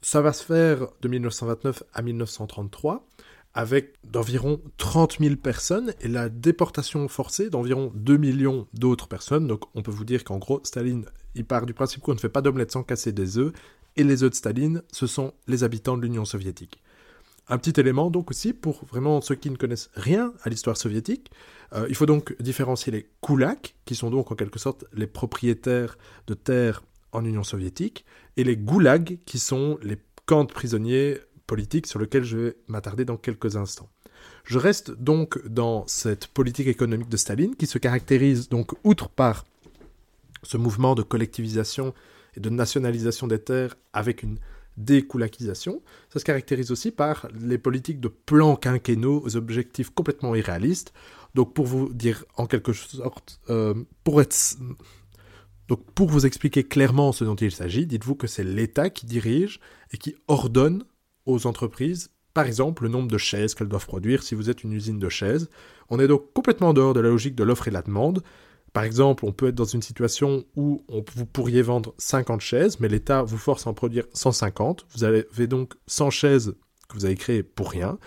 Ça 0.00 0.20
va 0.20 0.32
se 0.32 0.44
faire 0.44 0.88
de 1.02 1.08
1929 1.08 1.82
à 1.92 2.02
1933 2.02 3.06
avec 3.54 3.94
d'environ 4.04 4.60
30 4.76 5.18
000 5.18 5.36
personnes 5.36 5.92
et 6.00 6.08
la 6.08 6.28
déportation 6.28 7.08
forcée 7.08 7.50
d'environ 7.50 7.90
2 7.94 8.16
millions 8.16 8.66
d'autres 8.74 9.08
personnes. 9.08 9.46
Donc 9.46 9.64
on 9.74 9.82
peut 9.82 9.90
vous 9.90 10.04
dire 10.04 10.24
qu'en 10.24 10.38
gros, 10.38 10.60
Staline, 10.62 11.04
il 11.34 11.44
part 11.44 11.66
du 11.66 11.74
principe 11.74 12.02
qu'on 12.02 12.14
ne 12.14 12.20
fait 12.20 12.28
pas 12.28 12.42
d'omelette 12.42 12.72
sans 12.72 12.82
casser 12.82 13.12
des 13.12 13.38
œufs, 13.38 13.52
et 13.96 14.04
les 14.04 14.22
œufs 14.22 14.30
de 14.30 14.34
Staline, 14.34 14.82
ce 14.92 15.06
sont 15.06 15.34
les 15.48 15.64
habitants 15.64 15.96
de 15.96 16.02
l'Union 16.02 16.24
soviétique. 16.24 16.80
Un 17.48 17.58
petit 17.58 17.78
élément 17.80 18.10
donc 18.10 18.30
aussi 18.30 18.52
pour 18.52 18.84
vraiment 18.84 19.20
ceux 19.20 19.34
qui 19.34 19.50
ne 19.50 19.56
connaissent 19.56 19.90
rien 19.94 20.32
à 20.44 20.48
l'histoire 20.48 20.76
soviétique, 20.76 21.32
euh, 21.72 21.86
il 21.88 21.96
faut 21.96 22.06
donc 22.06 22.40
différencier 22.40 22.92
les 22.92 23.10
koulaks, 23.20 23.74
qui 23.84 23.96
sont 23.96 24.10
donc 24.10 24.30
en 24.30 24.36
quelque 24.36 24.60
sorte 24.60 24.84
les 24.92 25.08
propriétaires 25.08 25.98
de 26.28 26.34
terres 26.34 26.84
en 27.10 27.24
Union 27.24 27.42
soviétique, 27.42 28.04
et 28.36 28.44
les 28.44 28.56
goulags, 28.56 29.18
qui 29.26 29.40
sont 29.40 29.78
les 29.82 29.98
camps 30.26 30.44
de 30.44 30.52
prisonniers 30.52 31.18
politique 31.50 31.88
sur 31.88 31.98
lequel 31.98 32.22
je 32.22 32.36
vais 32.38 32.56
m'attarder 32.68 33.04
dans 33.04 33.16
quelques 33.16 33.56
instants. 33.56 33.88
Je 34.44 34.56
reste 34.56 34.92
donc 34.92 35.44
dans 35.48 35.84
cette 35.88 36.28
politique 36.28 36.68
économique 36.68 37.08
de 37.08 37.16
Staline 37.16 37.56
qui 37.56 37.66
se 37.66 37.78
caractérise 37.78 38.48
donc 38.48 38.68
outre 38.84 39.08
par 39.08 39.44
ce 40.44 40.56
mouvement 40.56 40.94
de 40.94 41.02
collectivisation 41.02 41.92
et 42.36 42.40
de 42.40 42.50
nationalisation 42.50 43.26
des 43.26 43.40
terres 43.40 43.76
avec 43.92 44.22
une 44.22 44.38
découlakisation, 44.76 45.82
ça 46.12 46.20
se 46.20 46.24
caractérise 46.24 46.70
aussi 46.70 46.92
par 46.92 47.26
les 47.34 47.58
politiques 47.58 48.00
de 48.00 48.06
plans 48.08 48.54
quinquennaux 48.54 49.20
aux 49.24 49.34
objectifs 49.36 49.90
complètement 49.90 50.36
irréalistes. 50.36 50.92
Donc 51.34 51.52
pour 51.52 51.66
vous 51.66 51.92
dire 51.92 52.24
en 52.36 52.46
quelque 52.46 52.72
sorte, 52.72 53.40
euh, 53.50 53.74
pour 54.04 54.22
être... 54.22 54.36
Donc 55.66 55.80
pour 55.96 56.08
vous 56.08 56.26
expliquer 56.26 56.62
clairement 56.62 57.10
ce 57.10 57.24
dont 57.24 57.34
il 57.34 57.50
s'agit, 57.50 57.86
dites-vous 57.86 58.14
que 58.14 58.28
c'est 58.28 58.44
l'État 58.44 58.88
qui 58.88 59.06
dirige 59.06 59.58
et 59.92 59.98
qui 59.98 60.14
ordonne 60.28 60.84
aux 61.26 61.46
entreprises, 61.46 62.10
par 62.34 62.46
exemple, 62.46 62.84
le 62.84 62.88
nombre 62.88 63.08
de 63.08 63.18
chaises 63.18 63.54
qu'elles 63.54 63.68
doivent 63.68 63.86
produire 63.86 64.22
si 64.22 64.34
vous 64.34 64.50
êtes 64.50 64.62
une 64.62 64.72
usine 64.72 64.98
de 64.98 65.08
chaises. 65.08 65.50
On 65.88 65.98
est 65.98 66.06
donc 66.06 66.32
complètement 66.32 66.68
en 66.68 66.72
dehors 66.72 66.94
de 66.94 67.00
la 67.00 67.08
logique 67.08 67.34
de 67.34 67.42
l'offre 67.42 67.66
et 67.68 67.70
de 67.70 67.74
la 67.74 67.82
demande. 67.82 68.22
Par 68.72 68.84
exemple, 68.84 69.24
on 69.24 69.32
peut 69.32 69.48
être 69.48 69.56
dans 69.56 69.64
une 69.64 69.82
situation 69.82 70.44
où 70.54 70.84
vous 71.14 71.26
pourriez 71.26 71.60
vendre 71.60 71.92
50 71.98 72.40
chaises, 72.40 72.78
mais 72.78 72.86
l'État 72.86 73.24
vous 73.24 73.36
force 73.36 73.66
à 73.66 73.70
en 73.70 73.74
produire 73.74 74.04
150. 74.12 74.86
Vous 74.94 75.02
avez 75.02 75.46
donc 75.48 75.74
100 75.88 76.10
chaises 76.10 76.54
que 76.88 76.94
vous 76.94 77.04
avez 77.04 77.16
créées 77.16 77.42
pour 77.42 77.70
rien. 77.70 77.98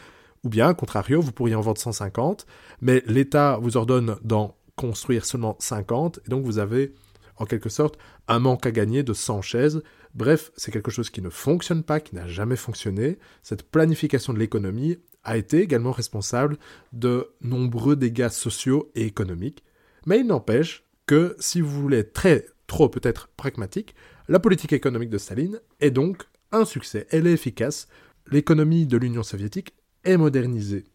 Ou 0.46 0.50
bien, 0.50 0.74
contrario, 0.74 1.22
vous 1.22 1.34
pourriez 1.34 1.56
en 1.56 1.62
vendre 1.62 1.80
150, 1.80 2.46
mais 2.82 3.04
l'État 3.08 3.58
vous 3.62 3.76
ordonne 3.76 4.16
d'en 4.24 4.56
construire 4.76 5.26
seulement 5.26 5.58
50, 5.60 6.22
et 6.26 6.30
donc 6.30 6.46
vous 6.46 6.60
avez 6.60 6.94
en 7.38 7.46
quelque 7.46 7.70
sorte 7.70 7.98
un 8.28 8.40
manque 8.40 8.66
à 8.66 8.72
gagner 8.72 9.04
de 9.04 9.14
100 9.14 9.42
chaises. 9.42 9.84
Bref, 10.14 10.52
c'est 10.56 10.72
quelque 10.72 10.92
chose 10.92 11.10
qui 11.10 11.22
ne 11.22 11.30
fonctionne 11.30 11.84
pas, 11.84 12.00
qui 12.00 12.16
n'a 12.16 12.28
jamais 12.28 12.56
fonctionné. 12.56 13.18
Cette 13.42 13.64
planification 13.64 14.34
de 14.34 14.40
l'économie 14.40 14.98
a 15.24 15.38
été 15.38 15.62
également 15.62 15.92
responsable 15.92 16.58
de 16.92 17.30
nombreux 17.42 17.96
dégâts 17.96 18.30
sociaux 18.30 18.92
et 18.96 19.06
économiques. 19.06 19.64
Mais 20.06 20.20
il 20.20 20.28
n'empêche 20.28 20.84
que 21.06 21.36
si 21.40 21.62
vous 21.62 21.82
voulez 21.82 22.10
très, 22.10 22.46
trop 22.68 22.90
peut-être 22.90 23.30
pragmatique, 23.30 23.96
la 24.28 24.40
politique 24.40 24.74
économique 24.74 25.10
de 25.10 25.18
Staline 25.18 25.60
est 25.80 25.92
donc 25.92 26.24
un 26.52 26.66
succès. 26.66 27.08
Elle 27.10 27.28
est 27.28 27.34
efficace. 27.34 27.88
L'économie 28.32 28.86
de 28.86 28.98
l'Union 28.98 29.24
soviétique 29.24 29.74
est 30.04 30.18
modernisée. 30.18 30.86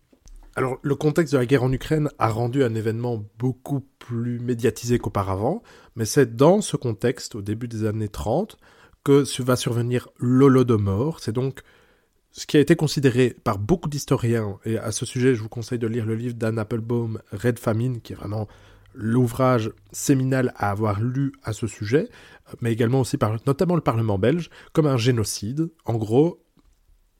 Alors, 0.59 0.79
le 0.83 0.97
contexte 0.97 1.35
de 1.35 1.38
la 1.38 1.47
guerre 1.47 1.62
en 1.62 1.71
Ukraine 1.71 2.09
a 2.19 2.29
rendu 2.31 2.65
un 2.65 2.75
événement 2.75 3.25
beaucoup 3.38 3.87
plus 4.00 4.41
médiatisé 4.41 4.99
qu'auparavant, 4.99 5.62
mais 5.95 6.05
c'est 6.05 6.35
dans 6.35 6.62
ce 6.62 6.77
contexte, 6.77 7.37
au 7.37 7.43
début 7.43 7.69
des 7.69 7.85
années 7.85 8.09
30, 8.09 8.57
que 9.05 9.23
va 9.43 9.55
survenir 9.55 10.09
l'Holodomor. 10.19 11.21
C'est 11.21 11.31
donc 11.31 11.61
ce 12.33 12.45
qui 12.45 12.57
a 12.57 12.61
été 12.61 12.75
considéré 12.75 13.37
par 13.45 13.61
beaucoup 13.61 13.88
d'historiens, 13.88 14.59
et 14.65 14.79
à 14.79 14.91
ce 14.91 15.07
sujet, 15.07 15.37
je 15.37 15.43
vous 15.43 15.49
conseille 15.49 15.79
de 15.79 15.87
lire 15.87 16.07
le 16.07 16.17
livre 16.17 16.35
d'Anne 16.35 16.59
Applebaum, 16.59 17.21
Red 17.31 17.61
Famine, 17.61 18.00
qui 18.00 18.15
est 18.15 18.17
vraiment 18.17 18.49
l'ouvrage 18.95 19.71
séminal 19.93 20.53
à 20.57 20.73
avoir 20.73 21.00
lu 21.00 21.31
à 21.45 21.53
ce 21.53 21.69
sujet, 21.69 22.09
mais 22.62 22.73
également 22.73 23.03
aussi 23.03 23.17
par 23.17 23.37
notamment 23.47 23.77
le 23.77 23.81
Parlement 23.81 24.19
belge, 24.19 24.50
comme 24.73 24.88
un 24.88 24.97
génocide. 24.97 25.71
En 25.85 25.95
gros, 25.95 26.43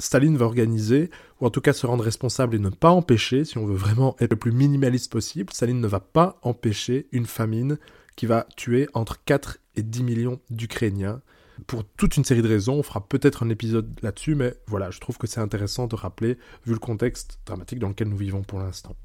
Staline 0.01 0.37
va 0.37 0.47
organiser, 0.47 1.11
ou 1.41 1.47
en 1.47 1.51
tout 1.51 1.61
cas 1.61 1.73
se 1.73 1.87
rendre 1.87 2.05
responsable 2.05 2.57
et 2.57 2.59
ne 2.59 2.71
pas 2.71 2.91
empêcher, 2.91 3.45
si 3.45 3.59
on 3.59 3.67
veut 3.67 3.77
vraiment 3.77 4.17
être 4.21 4.33
le 4.33 4.39
plus 4.39 4.53
minimaliste 4.53 5.11
possible, 5.11 5.53
Staline 5.53 5.81
ne 5.81 5.87
va 5.87 6.01
pas 6.01 6.39
empêcher 6.43 7.07
une 7.13 7.27
famine 7.27 7.79
qui 8.17 8.27
va 8.27 8.47
tuer 8.57 8.89
entre 8.95 9.23
4 9.25 9.59
et 9.77 9.83
10 9.83 10.03
millions 10.03 10.41
d'Ukrainiens 10.51 11.21
pour 11.67 11.85
toute 11.85 12.17
une 12.17 12.25
série 12.25 12.43
de 12.43 12.49
raisons. 12.49 12.75
On 12.75 12.83
fera 12.83 13.07
peut-être 13.07 13.43
un 13.43 13.49
épisode 13.49 13.99
là-dessus, 14.03 14.35
mais 14.35 14.55
voilà, 14.67 14.91
je 14.91 15.01
trouve 15.01 15.19
que 15.19 15.27
c'est 15.27 15.41
intéressant 15.41 15.87
de 15.87 15.95
rappeler, 15.95 16.39
vu 16.67 16.73
le 16.73 16.79
contexte 16.79 17.41
dramatique 17.47 17.79
dans 17.79 17.89
lequel 17.89 18.09
nous 18.09 18.17
vivons 18.17 18.43
pour 18.43 18.59
l'instant. 18.59 18.97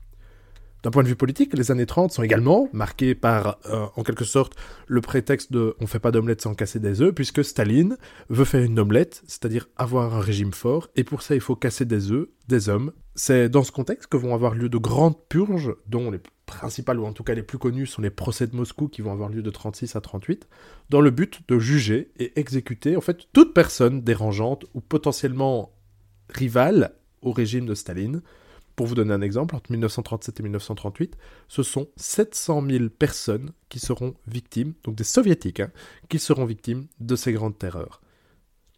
D'un 0.84 0.92
point 0.92 1.04
de 1.04 1.08
vue 1.08 1.16
politique, 1.16 1.54
les 1.54 1.72
années 1.72 1.86
30 1.86 2.12
sont 2.12 2.24
également 2.24 2.68
marquées 2.74 3.16
par, 3.16 3.58
euh, 3.70 3.88
en 3.96 4.04
quelque 4.04 4.25
sorte, 4.25 4.58
le 4.86 5.00
prétexte 5.00 5.54
de 5.54 5.78
on 5.80 5.88
fait 5.88 6.00
pas 6.00 6.12
d'omelette 6.12 6.42
sans 6.42 6.54
casser 6.56 6.80
des 6.80 7.02
œufs, 7.02 7.16
puisque 7.16 7.42
Staline 7.42 7.98
veut 8.28 8.44
faire 8.44 8.62
une 8.62 8.78
omelette, 8.78 9.24
c'est-à-dire 9.25 9.70
avoir 9.78 10.13
un 10.13 10.20
régime 10.20 10.52
fort, 10.52 10.90
et 10.98 11.06
pour 11.06 11.22
ça 11.22 11.36
il 11.36 11.42
faut 11.42 11.56
casser 11.56 11.86
des 11.86 12.12
œufs, 12.12 12.28
des 12.50 12.68
hommes. 12.68 12.92
C'est 13.16 13.48
dans 13.48 13.63
ce 13.63 13.72
contexte 13.72 14.08
que 14.08 14.18
vont 14.18 14.36
avoir 14.36 14.56
lieu 14.56 14.68
de 14.68 14.78
grandes 14.78 15.16
purges, 15.30 15.74
dont 15.88 16.12
les 16.12 16.20
principales, 16.46 17.00
ou 17.00 17.06
en 17.06 17.13
tout 17.13 17.24
cas 17.24 17.34
les 17.34 17.44
plus 17.44 17.58
connues, 17.58 17.88
sont 17.88 18.02
les 18.02 18.10
procès 18.10 18.48
de 18.48 18.56
Moscou 18.56 18.90
qui 18.90 19.02
vont 19.02 19.13
avoir 19.13 19.30
lieu 19.30 19.42
de 19.42 19.50
36 19.50 19.96
à 19.96 20.02
38, 20.02 20.50
dans 20.90 21.00
le 21.00 21.12
but 21.12 21.40
de 21.48 21.60
juger 21.60 22.12
et 22.20 22.38
exécuter, 22.38 22.98
en 22.98 23.02
fait, 23.02 23.30
toute 23.32 23.54
personne 23.54 24.02
dérangeante 24.02 24.66
ou 24.74 24.82
potentiellement 24.82 25.72
rivale 26.28 26.94
au 27.22 27.32
régime 27.32 27.66
de 27.66 27.74
Staline, 27.74 28.22
pour 28.75 28.88
vous 28.88 28.96
donner 28.96 29.13
un 29.13 29.22
exemple, 29.22 29.56
entre 29.56 29.72
1937 29.72 30.39
et 30.39 30.44
1938, 30.44 31.18
ce 31.48 31.63
sont 31.63 31.88
700 31.96 32.63
000 32.68 32.89
personnes 32.89 33.51
qui 33.70 33.80
seront 33.80 34.15
victimes, 34.27 34.74
donc 34.84 34.96
des 34.96 35.03
soviétiques, 35.03 35.60
hein, 35.60 35.72
qui 36.10 36.20
seront 36.20 36.46
victimes 36.46 36.88
de 37.00 37.15
ces 37.15 37.34
grandes 37.34 37.58
terreurs. 37.58 38.01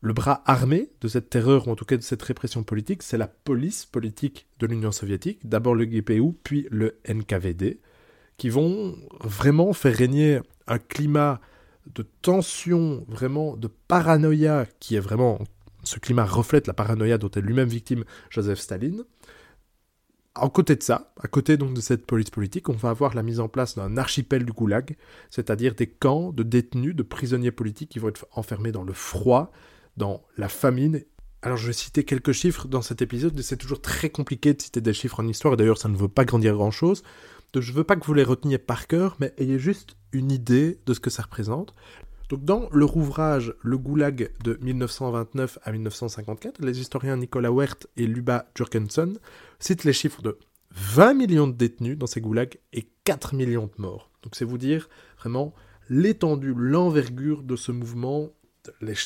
Le 0.02 0.14
bras 0.14 0.44
armé 0.46 0.92
de 1.02 1.08
cette 1.08 1.30
terreur, 1.30 1.68
ou 1.68 1.72
en 1.72 1.75
tout 1.75 1.86
cas 1.86 1.98
de 1.98 2.02
cette 2.02 2.22
répression 2.22 2.64
politique, 2.64 3.04
c'est 3.04 3.18
la 3.18 3.28
police 3.28 3.86
politique 3.86 4.48
de 4.60 4.68
l'Union 4.68 4.92
soviétique, 4.92 5.48
d'abord 5.48 5.75
le 5.75 5.86
GPU, 5.86 6.34
puis 6.44 6.68
le 6.70 7.00
NKVD, 7.08 7.80
qui 8.38 8.50
vont 8.50 8.96
vraiment 9.22 9.74
faire 9.74 9.96
régner 9.96 10.42
un 10.68 10.78
climat 10.78 11.40
de 11.94 12.06
tension, 12.22 13.06
vraiment 13.08 13.56
de 13.56 13.70
paranoïa, 13.88 14.66
qui 14.80 14.96
est 14.96 15.00
vraiment... 15.00 15.40
Ce 15.84 16.00
climat 16.00 16.25
reflète 16.25 16.68
la 16.68 16.74
paranoïa 16.74 17.18
dont 17.18 17.30
est 17.30 17.42
lui-même 17.42 17.70
victime 17.70 18.04
Joseph 18.30 18.60
Staline, 18.60 19.04
à 20.36 20.50
côté 20.50 20.75
de 20.75 20.84
ça, 20.84 21.13
à 21.22 21.27
côté 21.27 21.58
donc 21.58 21.74
de 21.74 21.82
cette 21.82 22.06
police 22.06 22.30
politique, 22.30 22.68
on 22.70 22.74
va 22.74 22.89
avoir 22.89 23.15
la 23.15 23.24
mise 23.24 23.39
en 23.39 23.48
place 23.48 23.75
d'un 23.75 23.98
archipel 23.98 24.46
du 24.46 24.51
goulag, 24.51 24.98
c'est-à-dire 25.30 25.75
des 25.75 25.88
camps 25.88 26.32
de 26.32 26.44
détenus, 26.44 26.96
de 26.96 27.04
prisonniers 27.04 27.51
politiques 27.51 27.89
qui 27.89 28.00
vont 28.00 28.10
être 28.10 28.27
enfermés 28.34 28.72
dans 28.72 28.84
le 28.84 28.94
froid, 28.94 29.51
dans 29.96 30.24
la 30.38 30.50
famine. 30.50 31.01
Alors 31.42 31.58
je 31.58 31.68
vais 31.68 31.74
citer 31.74 32.04
quelques 32.04 32.34
chiffres 32.34 32.68
dans 32.68 32.82
cet 32.82 33.01
épisode, 33.01 33.39
c'est 33.42 33.58
toujours 33.58 33.82
très 33.82 34.10
compliqué 34.10 34.54
de 34.54 34.62
citer 34.62 34.82
des 34.82 34.94
chiffres 34.94 35.22
en 35.22 35.27
histoire, 35.27 35.54
et 35.54 35.58
d'ailleurs 35.58 35.77
ça 35.77 35.89
ne 35.89 35.96
veut 35.96 36.10
pas 36.10 36.25
grandir 36.25 36.54
grand-chose. 36.56 37.04
Donc 37.54 37.63
je 37.63 37.72
veux 37.72 37.86
pas 37.86 37.96
que 37.96 38.06
vous 38.06 38.13
les 38.13 38.24
reteniez 38.24 38.58
par 38.58 38.88
cœur, 38.88 39.15
mais 39.20 39.34
ayez 39.38 39.58
juste 39.58 39.96
une 40.12 40.32
idée 40.32 40.80
de 40.86 40.94
ce 40.94 41.00
que 41.00 41.10
ça 41.10 41.24
représente. 41.24 41.74
Donc 42.29 42.44
dans 42.44 42.70
leur 42.72 42.98
ouvrage 42.98 43.53
Le 43.62 43.77
Goulag 43.77 44.32
de 44.44 44.58
1929 44.62 45.60
à 45.63 45.72
1954, 45.72 46.63
les 46.63 46.79
historiens 46.79 47.17
Nicolas 47.17 47.51
Wert 47.51 47.77
et 47.98 48.08
Luba 48.08 48.48
Jurgensen 48.55 49.17
citent 49.60 49.84
les 49.84 49.94
chiffres 49.94 50.24
de 50.24 50.38
20 50.72 51.13
millions 51.13 51.48
de 51.48 51.53
détenus 51.53 51.98
dans 51.98 52.08
ces 52.08 52.22
goulags 52.22 52.58
et 52.74 52.88
4 53.03 53.36
millions 53.36 53.67
de 53.67 53.82
morts. 53.82 54.12
Donc 54.24 54.36
c'est 54.36 54.46
vous 54.46 54.58
dire 54.58 54.89
vraiment 55.20 55.53
l'étendue, 55.89 56.55
l'envergure 56.55 57.44
de 57.44 57.55
ce 57.55 57.72
mouvement, 57.72 58.32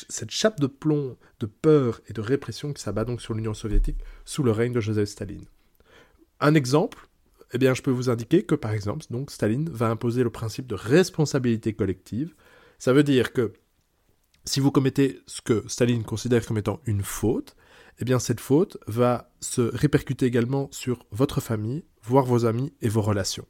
cette 0.08 0.30
chape 0.30 0.58
de 0.58 0.66
plomb 0.66 1.18
de 1.40 1.46
peur 1.46 2.00
et 2.08 2.14
de 2.14 2.22
répression 2.22 2.72
qui 2.72 2.82
s'abat 2.82 3.04
donc 3.04 3.20
sur 3.20 3.34
l'Union 3.34 3.52
soviétique 3.52 3.98
sous 4.24 4.42
le 4.42 4.50
règne 4.50 4.72
de 4.72 4.80
Joseph 4.80 5.10
Staline. 5.10 5.44
Un 6.40 6.54
exemple, 6.54 7.06
eh 7.52 7.58
bien 7.58 7.74
je 7.74 7.82
peux 7.82 7.90
vous 7.90 8.08
indiquer 8.08 8.44
que 8.44 8.54
par 8.54 8.72
exemple, 8.72 9.04
donc 9.10 9.30
Staline 9.30 9.68
va 9.68 9.90
imposer 9.90 10.22
le 10.22 10.30
principe 10.30 10.66
de 10.66 10.74
responsabilité 10.74 11.74
collective, 11.74 12.34
ça 12.80 12.94
veut 12.94 13.04
dire 13.04 13.32
que 13.32 13.52
si 14.46 14.58
vous 14.58 14.70
commettez 14.70 15.20
ce 15.26 15.42
que 15.42 15.62
Staline 15.68 16.02
considère 16.02 16.44
comme 16.46 16.58
étant 16.58 16.80
une 16.86 17.02
faute, 17.02 17.54
eh 17.98 18.06
bien 18.06 18.18
cette 18.18 18.40
faute 18.40 18.78
va 18.86 19.30
se 19.40 19.60
répercuter 19.60 20.24
également 20.24 20.68
sur 20.72 21.04
votre 21.10 21.42
famille, 21.42 21.84
voire 22.02 22.24
vos 22.24 22.46
amis 22.46 22.72
et 22.80 22.88
vos 22.88 23.02
relations. 23.02 23.46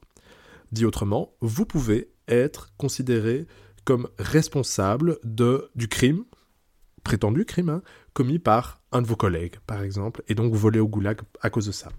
Dit 0.72 0.84
autrement, 0.84 1.32
vous 1.40 1.64
pouvez 1.64 2.10
être 2.26 2.72
considéré 2.76 3.46
comme 3.84 4.08
responsable 4.18 5.18
du 5.22 5.87
crime, 5.88 6.25
prétendu 7.04 7.44
crime, 7.44 7.68
hein, 7.68 7.82
commis 8.12 8.40
par 8.40 8.80
un 8.90 9.00
de 9.00 9.06
vos 9.06 9.16
collègues, 9.16 9.60
par 9.64 9.82
exemple, 9.82 10.25
et 10.26 10.34
donc 10.34 10.52
volez 10.54 10.80
au 10.80 10.88
goulag 10.88 11.20
à 11.40 11.50
cause 11.50 11.66
de 11.66 11.72
ça. 11.72 11.90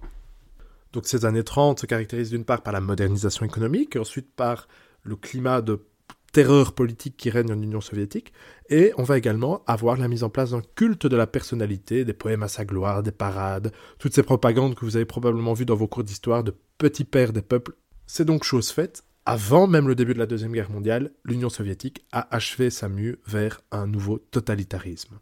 Donc 0.92 1.08
ces 1.08 1.24
années 1.24 1.46
30 1.46 1.80
se 1.80 1.86
caractérisent 1.86 2.32
d'une 2.32 2.44
part 2.44 2.62
par 2.62 2.74
la 2.74 2.82
modernisation 2.82 3.46
économique, 3.46 3.96
et 3.96 4.00
ensuite 4.00 4.36
par 4.36 4.68
le 5.04 5.16
climat 5.16 5.62
de 5.62 5.86
terreur 6.32 6.74
politique 6.74 7.18
qui 7.18 7.30
règne 7.30 7.52
en 7.52 7.62
Union 7.62 7.82
soviétique, 7.82 8.34
et 8.70 8.94
on 8.98 9.04
va 9.04 9.18
également 9.18 9.64
avoir 9.68 9.98
la 9.98 10.08
mise 10.08 10.24
en 10.24 10.30
place 10.30 10.52
d'un 10.52 10.62
culte 10.76 11.06
de 11.06 11.16
la 11.16 11.28
personnalité, 11.28 12.06
des 12.06 12.14
poèmes 12.14 12.44
à 12.44 12.48
sa 12.48 12.66
gloire, 12.66 13.04
des 13.04 13.12
parades, 13.12 13.72
toutes 14.00 14.14
ces 14.14 14.24
propagandes 14.24 14.76
que 14.76 14.86
vous 14.86 14.96
avez 14.96 15.06
probablement 15.06 15.54
vues 15.54 15.66
dans 15.66 15.76
vos 15.76 15.88
cours 15.88 16.04
d'histoire 16.04 16.44
de 16.44 16.56
petits 16.78 17.04
pères 17.04 17.34
des 17.34 17.42
peuples. 17.42 17.76
C'est 18.08 18.26
donc 18.26 18.44
chose 18.44 18.72
faite. 18.72 19.04
Avant 19.26 19.68
même 19.68 19.88
le 19.88 19.96
début 19.96 20.14
de 20.14 20.20
la 20.20 20.26
Deuxième 20.26 20.52
Guerre 20.52 20.72
mondiale, 20.72 21.12
l'Union 21.24 21.50
soviétique 21.50 22.06
a 22.12 22.34
achevé 22.36 22.70
sa 22.70 22.90
mue 22.90 23.20
vers 23.28 23.62
un 23.72 23.86
nouveau 23.86 24.18
totalitarisme. 24.18 25.20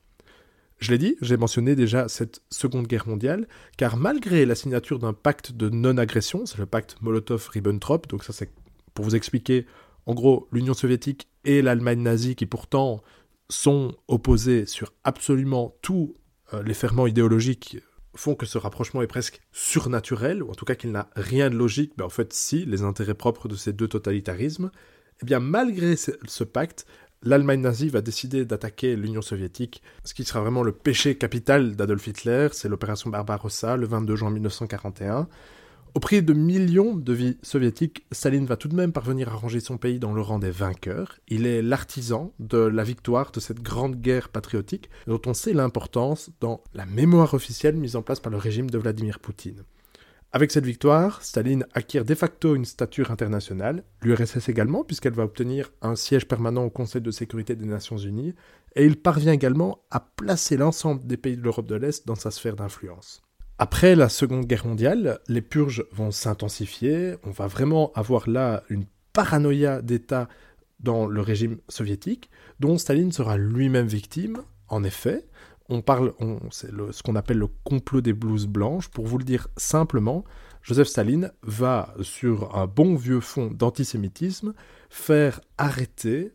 Je 0.80 0.92
l'ai 0.92 0.98
dit, 0.98 1.18
j'ai 1.22 1.36
mentionné 1.36 1.76
déjà 1.76 2.08
cette 2.08 2.42
Seconde 2.50 2.88
Guerre 2.88 3.08
mondiale, 3.08 3.48
car 3.76 3.98
malgré 3.98 4.46
la 4.46 4.56
signature 4.56 5.00
d'un 5.00 5.12
pacte 5.12 5.52
de 5.52 5.68
non-agression, 5.70 6.46
c'est 6.46 6.58
le 6.58 6.66
pacte 6.66 6.96
Molotov-Ribbentrop, 7.02 8.08
donc 8.08 8.24
ça 8.24 8.32
c'est 8.32 8.50
pour 8.94 9.04
vous 9.04 9.16
expliquer 9.16 9.66
en 10.10 10.16
gros, 10.16 10.48
l'Union 10.52 10.74
soviétique 10.74 11.28
et 11.46 11.62
l'Allemagne 11.62 12.02
nazie, 12.02 12.36
qui 12.36 12.48
pourtant 12.48 13.04
sont 13.48 13.96
opposés 14.08 14.66
sur 14.66 14.92
absolument 15.04 15.76
tous 15.84 16.16
euh, 16.52 16.64
les 16.64 16.74
ferments 16.74 17.06
idéologiques, 17.06 17.78
font 18.16 18.34
que 18.34 18.48
ce 18.48 18.58
rapprochement 18.58 19.04
est 19.04 19.08
presque 19.08 19.40
surnaturel, 19.52 20.42
ou 20.42 20.50
en 20.50 20.56
tout 20.56 20.66
cas 20.66 20.74
qu'il 20.74 20.92
n'a 20.92 21.12
rien 21.16 21.52
de 21.52 21.56
logique, 21.56 21.94
mais 22.00 22.04
en 22.04 22.10
fait 22.10 22.34
si, 22.34 22.66
les 22.66 22.82
intérêts 22.82 23.14
propres 23.14 23.48
de 23.48 23.56
ces 23.56 23.72
deux 23.72 23.88
totalitarismes, 23.88 24.72
eh 25.22 25.26
bien 25.28 25.40
malgré 25.40 25.96
ce, 25.96 26.44
pacte, 26.44 26.88
l'Allemagne 27.22 27.62
nazie 27.62 27.90
va 27.90 28.02
décider 28.02 28.46
d'attaquer 28.46 28.96
l'Union 28.96 29.22
soviétique, 29.22 29.84
ce 30.06 30.16
qui 30.16 30.24
sera 30.24 30.42
vraiment 30.42 30.64
le 30.64 30.72
péché 30.72 31.20
capital 31.20 31.76
d'Adolf 31.76 32.08
Hitler, 32.08 32.48
c'est 32.54 32.68
l'opération 32.68 33.12
Barbarossa 33.12 33.78
le 33.78 33.86
22 33.86 34.16
juin 34.16 34.32
1941, 34.32 35.28
au 35.96 36.00
prix 36.00 36.22
de 36.22 36.34
millions 36.34 36.96
de 36.96 37.14
vies 37.14 37.38
soviétiques, 37.42 38.06
Staline 38.12 38.46
va 38.46 38.58
tout 38.58 38.68
de 38.68 38.76
même 38.76 38.92
parvenir 38.92 39.30
à 39.30 39.36
ranger 39.36 39.60
son 39.60 39.78
pays 39.78 40.00
dans 40.00 40.14
le 40.14 40.22
rang 40.22 40.40
des 40.40 40.52
vainqueurs. 40.52 41.20
Il 41.28 41.46
est 41.46 41.62
l'artisan 41.62 42.34
de 42.40 42.60
la 42.60 42.84
victoire 42.84 43.32
de 43.32 43.40
cette 43.40 43.62
grande 43.62 43.96
guerre 43.96 44.30
patriotique 44.30 44.90
dont 45.08 45.22
on 45.26 45.34
sait 45.34 45.54
l'importance 45.54 46.30
dans 46.42 46.64
la 46.74 46.86
mémoire 46.86 47.34
officielle 47.34 47.76
mise 47.76 47.96
en 47.96 48.02
place 48.02 48.20
par 48.20 48.32
le 48.32 48.38
régime 48.38 48.70
de 48.70 48.78
Vladimir 48.78 49.20
Poutine. 49.20 49.64
Avec 50.32 50.52
cette 50.52 50.66
victoire, 50.66 51.24
Staline 51.24 51.66
acquiert 51.74 52.06
de 52.06 52.14
facto 52.14 52.56
une 52.56 52.66
stature 52.66 53.10
internationale, 53.10 53.84
l'URSS 54.04 54.48
également, 54.48 54.84
puisqu'elle 54.84 55.14
va 55.14 55.24
obtenir 55.24 55.72
un 55.82 55.96
siège 55.96 56.28
permanent 56.28 56.66
au 56.66 56.70
Conseil 56.70 57.02
de 57.02 57.10
sécurité 57.10 57.56
des 57.56 57.66
Nations 57.66 57.98
Unies, 57.98 58.36
et 58.76 58.86
il 58.86 59.02
parvient 59.02 59.34
également 59.34 59.80
à 59.90 60.00
placer 60.00 60.56
l'ensemble 60.56 61.08
des 61.08 61.18
pays 61.18 61.36
de 61.36 61.42
l'Europe 61.42 61.66
de 61.66 61.76
l'Est 61.76 62.06
dans 62.06 62.14
sa 62.14 62.30
sphère 62.30 62.56
d'influence. 62.56 63.24
Après 63.62 63.94
la 63.94 64.08
Seconde 64.08 64.46
Guerre 64.46 64.66
mondiale, 64.66 65.20
les 65.28 65.42
purges 65.42 65.84
vont 65.92 66.12
s'intensifier, 66.12 67.16
on 67.24 67.32
va 67.32 67.48
vraiment 67.48 67.92
avoir 67.94 68.30
là 68.30 68.64
une 68.70 68.86
paranoïa 69.12 69.82
d'État 69.82 70.30
dans 70.80 71.08
le 71.08 71.20
régime 71.20 71.58
soviétique, 71.68 72.30
dont 72.62 72.78
Staline 72.78 73.12
sera 73.12 73.38
lui-même 73.38 73.88
victime, 73.88 74.44
en 74.70 74.86
effet. 74.86 75.28
On 75.68 75.82
parle, 75.82 76.14
c'est 76.52 76.72
ce 76.92 77.04
qu'on 77.04 77.18
appelle 77.18 77.40
le 77.40 77.50
complot 77.66 78.00
des 78.00 78.14
blouses 78.14 78.48
blanches. 78.48 78.88
Pour 78.88 79.08
vous 79.08 79.18
le 79.18 79.26
dire 79.26 79.50
simplement, 79.58 80.24
Joseph 80.62 80.88
Staline 80.88 81.34
va, 81.44 81.94
sur 82.02 82.56
un 82.56 82.66
bon 82.66 82.96
vieux 82.96 83.20
fond 83.20 83.48
d'antisémitisme, 83.48 84.54
faire 84.90 85.42
arrêter 85.58 86.32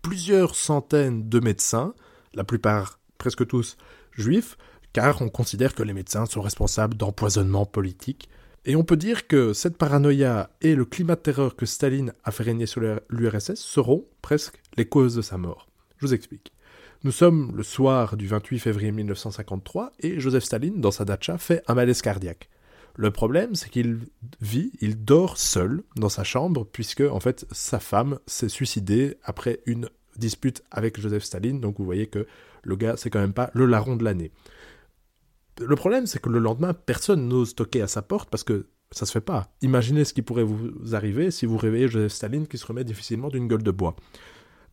plusieurs 0.00 0.54
centaines 0.54 1.28
de 1.28 1.40
médecins, 1.40 1.92
la 2.34 2.44
plupart, 2.44 3.00
presque 3.18 3.48
tous, 3.48 3.76
juifs, 4.12 4.56
car 4.98 5.22
on 5.22 5.28
considère 5.28 5.76
que 5.76 5.84
les 5.84 5.92
médecins 5.92 6.26
sont 6.26 6.40
responsables 6.40 6.96
d'empoisonnement 6.96 7.66
politique. 7.66 8.28
Et 8.64 8.74
on 8.74 8.82
peut 8.82 8.96
dire 8.96 9.28
que 9.28 9.52
cette 9.52 9.78
paranoïa 9.78 10.50
et 10.60 10.74
le 10.74 10.84
climat 10.84 11.14
de 11.14 11.20
terreur 11.20 11.54
que 11.54 11.66
Staline 11.66 12.12
a 12.24 12.32
fait 12.32 12.42
régner 12.42 12.66
sur 12.66 12.80
l'URSS 13.08 13.54
seront 13.54 14.06
presque 14.22 14.60
les 14.76 14.86
causes 14.86 15.14
de 15.14 15.22
sa 15.22 15.38
mort. 15.38 15.68
Je 15.98 16.06
vous 16.06 16.14
explique. 16.14 16.52
Nous 17.04 17.12
sommes 17.12 17.52
le 17.54 17.62
soir 17.62 18.16
du 18.16 18.26
28 18.26 18.58
février 18.58 18.90
1953 18.90 19.92
et 20.00 20.18
Joseph 20.18 20.42
Staline, 20.42 20.80
dans 20.80 20.90
sa 20.90 21.04
dacha, 21.04 21.38
fait 21.38 21.62
un 21.68 21.74
malaise 21.74 22.02
cardiaque. 22.02 22.48
Le 22.96 23.12
problème, 23.12 23.54
c'est 23.54 23.70
qu'il 23.70 24.00
vit, 24.40 24.72
il 24.80 25.04
dort 25.04 25.38
seul 25.38 25.84
dans 25.94 26.08
sa 26.08 26.24
chambre, 26.24 26.66
puisque 26.66 27.02
en 27.02 27.20
fait 27.20 27.46
sa 27.52 27.78
femme 27.78 28.18
s'est 28.26 28.48
suicidée 28.48 29.16
après 29.22 29.60
une 29.64 29.90
dispute 30.16 30.64
avec 30.72 31.00
Joseph 31.00 31.22
Staline. 31.22 31.60
Donc 31.60 31.78
vous 31.78 31.84
voyez 31.84 32.08
que 32.08 32.26
le 32.64 32.74
gars, 32.74 32.96
c'est 32.96 33.10
quand 33.10 33.20
même 33.20 33.32
pas 33.32 33.52
le 33.54 33.66
larron 33.66 33.94
de 33.94 34.02
l'année. 34.02 34.32
Le 35.60 35.76
problème, 35.76 36.06
c'est 36.06 36.20
que 36.20 36.28
le 36.28 36.38
lendemain, 36.38 36.72
personne 36.74 37.28
n'ose 37.28 37.54
toquer 37.54 37.82
à 37.82 37.88
sa 37.88 38.02
porte 38.02 38.30
parce 38.30 38.44
que 38.44 38.66
ça 38.90 39.06
se 39.06 39.12
fait 39.12 39.20
pas. 39.20 39.50
Imaginez 39.60 40.04
ce 40.04 40.14
qui 40.14 40.22
pourrait 40.22 40.44
vous 40.44 40.94
arriver 40.94 41.30
si 41.30 41.46
vous 41.46 41.56
réveillez 41.56 41.88
Joseph 41.88 42.12
Staline 42.12 42.46
qui 42.46 42.58
se 42.58 42.66
remet 42.66 42.84
difficilement 42.84 43.28
d'une 43.28 43.48
gueule 43.48 43.62
de 43.62 43.70
bois. 43.70 43.96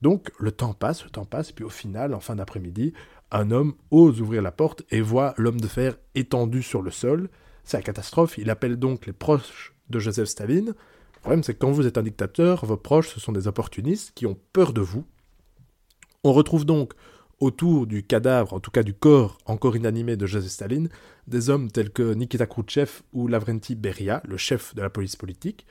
Donc 0.01 0.31
le 0.39 0.51
temps 0.51 0.73
passe, 0.73 1.03
le 1.03 1.09
temps 1.09 1.25
passe, 1.25 1.51
puis 1.51 1.65
au 1.65 1.69
final, 1.69 2.13
en 2.13 2.19
fin 2.19 2.35
d'après-midi, 2.35 2.93
un 3.31 3.51
homme 3.51 3.73
ose 3.91 4.21
ouvrir 4.21 4.41
la 4.41 4.51
porte 4.51 4.83
et 4.91 5.01
voit 5.01 5.33
l'homme 5.37 5.59
de 5.59 5.67
fer 5.67 5.97
étendu 6.13 6.61
sur 6.61 6.81
le 6.81 6.91
sol. 6.91 7.29
C'est 7.63 7.77
la 7.77 7.83
catastrophe, 7.83 8.37
il 8.37 8.49
appelle 8.49 8.77
donc 8.77 9.05
les 9.05 9.13
proches 9.13 9.73
de 9.89 9.99
Joseph 9.99 10.29
Staline. 10.29 10.67
Le 10.67 11.19
problème, 11.21 11.43
c'est 11.43 11.55
que 11.55 11.59
quand 11.59 11.71
vous 11.71 11.87
êtes 11.87 11.97
un 11.97 12.03
dictateur, 12.03 12.65
vos 12.65 12.77
proches, 12.77 13.09
ce 13.09 13.19
sont 13.19 13.31
des 13.31 13.47
opportunistes 13.47 14.11
qui 14.13 14.27
ont 14.27 14.37
peur 14.53 14.73
de 14.73 14.81
vous. 14.81 15.05
On 16.23 16.33
retrouve 16.33 16.65
donc 16.65 16.93
autour 17.39 17.87
du 17.87 18.03
cadavre, 18.03 18.53
en 18.53 18.59
tout 18.59 18.71
cas 18.71 18.83
du 18.83 18.93
corps 18.93 19.37
encore 19.45 19.75
inanimé 19.75 20.15
de 20.15 20.25
Joseph 20.25 20.51
Staline, 20.51 20.89
des 21.27 21.49
hommes 21.49 21.69
tels 21.69 21.91
que 21.91 22.13
Nikita 22.13 22.45
Khrouchtchev 22.45 23.01
ou 23.13 23.27
Lavrenti 23.27 23.75
Beria, 23.75 24.21
le 24.25 24.37
chef 24.37 24.73
de 24.75 24.81
la 24.81 24.89
police 24.89 25.15
politique. 25.15 25.65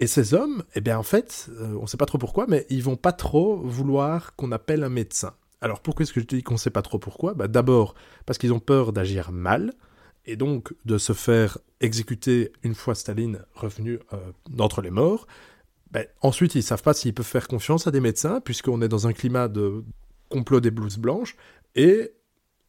Et 0.00 0.06
ces 0.06 0.34
hommes, 0.34 0.64
eh 0.74 0.80
bien 0.80 0.98
en 0.98 1.02
fait, 1.02 1.48
euh, 1.60 1.76
on 1.78 1.82
ne 1.82 1.86
sait 1.86 1.96
pas 1.96 2.06
trop 2.06 2.18
pourquoi, 2.18 2.46
mais 2.48 2.66
ils 2.68 2.82
vont 2.82 2.96
pas 2.96 3.12
trop 3.12 3.56
vouloir 3.56 4.34
qu'on 4.36 4.52
appelle 4.52 4.82
un 4.82 4.88
médecin. 4.88 5.34
Alors 5.60 5.80
pourquoi 5.80 6.02
est-ce 6.02 6.12
que 6.12 6.20
je 6.20 6.26
te 6.26 6.34
dis 6.34 6.42
qu'on 6.42 6.54
ne 6.54 6.58
sait 6.58 6.70
pas 6.70 6.82
trop 6.82 6.98
pourquoi? 6.98 7.34
Bah, 7.34 7.48
D'abord 7.48 7.94
parce 8.26 8.38
qu'ils 8.38 8.52
ont 8.52 8.60
peur 8.60 8.92
d'agir 8.92 9.30
mal, 9.32 9.72
et 10.26 10.36
donc 10.36 10.74
de 10.84 10.98
se 10.98 11.12
faire 11.12 11.58
exécuter 11.80 12.52
une 12.62 12.74
fois 12.74 12.94
Staline 12.94 13.40
revenu 13.54 13.98
euh, 14.12 14.16
d'entre 14.48 14.80
les 14.80 14.90
morts. 14.90 15.26
Ben, 15.90 16.06
ensuite, 16.22 16.54
ils 16.54 16.62
savent 16.62 16.82
pas 16.82 16.94
s'ils 16.94 17.14
peuvent 17.14 17.26
faire 17.26 17.46
confiance 17.46 17.86
à 17.86 17.90
des 17.90 18.00
médecins, 18.00 18.40
puisqu'on 18.40 18.82
est 18.82 18.88
dans 18.88 19.06
un 19.06 19.12
climat 19.12 19.48
de 19.48 19.84
complot 20.34 20.60
des 20.60 20.70
blouses 20.70 20.98
blanches. 20.98 21.36
Et 21.74 22.12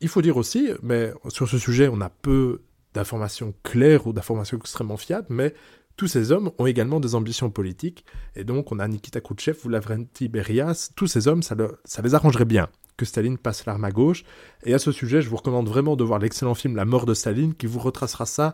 il 0.02 0.08
faut 0.08 0.22
dire 0.22 0.38
aussi, 0.38 0.70
mais 0.82 1.12
sur 1.30 1.48
ce 1.48 1.58
sujet, 1.58 1.88
on 1.88 2.02
a 2.02 2.10
peu 2.10 2.62
d'informations 2.94 3.54
claires 3.64 4.08
ou 4.08 4.14
d'informations 4.14 4.58
extrêmement 4.58 4.98
fiables, 4.98 5.28
mais 5.30 5.54
tous 5.98 6.08
ces 6.08 6.32
hommes 6.32 6.52
ont 6.60 6.66
également 6.66 7.00
des 7.00 7.16
ambitions 7.16 7.50
politiques, 7.50 8.06
et 8.36 8.44
donc 8.44 8.72
on 8.72 8.80
a 8.80 8.88
Nikita 8.88 9.22
Khrouchtchev 9.22 9.58
ou 9.66 9.70
Lavrenti 9.70 10.28
Berias, 10.28 10.92
tous 10.96 11.08
ces 11.08 11.28
hommes, 11.28 11.42
ça, 11.42 11.56
ça 11.86 12.02
les 12.02 12.14
arrangerait 12.14 12.46
bien 12.46 12.68
que 12.98 13.06
Staline 13.06 13.38
passe 13.38 13.66
l'arme 13.66 13.84
à 13.84 13.92
gauche. 13.92 14.24
Et 14.64 14.74
à 14.74 14.80
ce 14.80 14.92
sujet, 14.92 15.22
je 15.22 15.30
vous 15.30 15.36
recommande 15.36 15.68
vraiment 15.68 15.96
de 15.96 16.04
voir 16.04 16.20
l'excellent 16.20 16.56
film 16.56 16.76
La 16.76 16.86
mort 16.86 17.06
de 17.06 17.14
Staline, 17.14 17.54
qui 17.54 17.66
vous 17.66 17.80
retracera 17.80 18.26
ça 18.26 18.54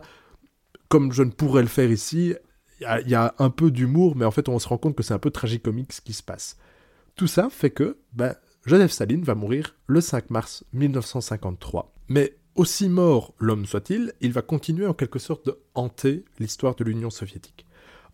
comme 0.88 1.12
je 1.12 1.22
ne 1.22 1.30
pourrais 1.30 1.62
le 1.62 1.68
faire 1.68 1.90
ici. 1.90 2.34
Il 2.80 3.08
y, 3.08 3.14
a 3.14 3.34
un 3.38 3.50
peu 3.50 3.70
d'humour, 3.70 4.16
mais 4.16 4.24
en 4.24 4.30
fait, 4.30 4.48
on 4.48 4.58
se 4.58 4.68
rend 4.68 4.76
compte 4.76 4.96
que 4.96 5.02
c'est 5.02 5.14
un 5.14 5.18
peu 5.20 5.30
tragicomique 5.30 5.92
ce 5.92 6.00
qui 6.00 6.12
se 6.12 6.22
passe. 6.22 6.58
Tout 7.14 7.28
ça 7.28 7.48
fait 7.48 7.70
que 7.70 7.96
ben, 8.12 8.34
Joseph 8.64 8.92
Staline 8.92 9.24
va 9.24 9.34
mourir 9.34 9.74
le 9.88 10.00
5 10.00 10.30
mars 10.30 10.64
1953. 10.72 11.92
Mais 12.08 12.36
aussi 12.54 12.88
mort 12.88 13.34
l'homme 13.40 13.66
soit-il, 13.66 14.12
il 14.20 14.32
va 14.32 14.42
continuer 14.42 14.86
en 14.86 14.94
quelque 14.94 15.18
sorte 15.18 15.46
de 15.46 15.58
hanter 15.74 16.24
l'histoire 16.38 16.76
de 16.76 16.84
l'Union 16.84 17.10
soviétique. 17.10 17.66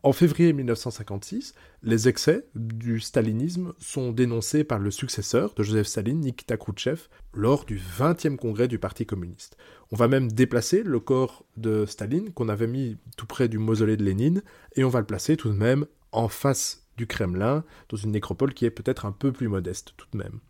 En 0.02 0.12
février 0.12 0.54
1956, 0.54 1.54
les 1.82 2.08
excès 2.08 2.46
du 2.54 2.98
stalinisme 2.98 3.74
sont 3.78 4.12
dénoncés 4.12 4.64
par 4.64 4.78
le 4.78 4.90
successeur 4.90 5.52
de 5.54 5.62
Joseph 5.62 5.88
Staline, 5.88 6.20
Nikita 6.20 6.56
Khrouchtchev, 6.56 7.08
lors 7.34 7.66
du 7.66 7.78
20e 7.78 8.36
congrès 8.36 8.68
du 8.68 8.78
Parti 8.78 9.04
communiste. 9.04 9.58
On 9.90 9.96
va 9.96 10.08
même 10.08 10.32
déplacer 10.32 10.82
le 10.82 11.00
corps 11.00 11.44
de 11.58 11.84
Staline, 11.84 12.32
qu'on 12.32 12.48
avait 12.48 12.68
mis 12.68 12.96
tout 13.18 13.26
près 13.26 13.48
du 13.48 13.58
mausolée 13.58 13.98
de 13.98 14.04
Lénine, 14.04 14.42
et 14.76 14.84
on 14.84 14.88
va 14.88 15.00
le 15.00 15.06
placer 15.06 15.36
tout 15.36 15.50
de 15.50 15.58
même 15.58 15.84
en 16.12 16.28
face 16.28 16.87
du 16.98 17.06
Kremlin, 17.06 17.64
dans 17.88 17.96
une 17.96 18.10
nécropole 18.10 18.52
qui 18.52 18.66
est 18.66 18.70
peut-être 18.70 19.06
un 19.06 19.12
peu 19.12 19.32
plus 19.32 19.48
modeste 19.48 19.94
tout 19.96 20.06
de 20.12 20.18
même. 20.18 20.40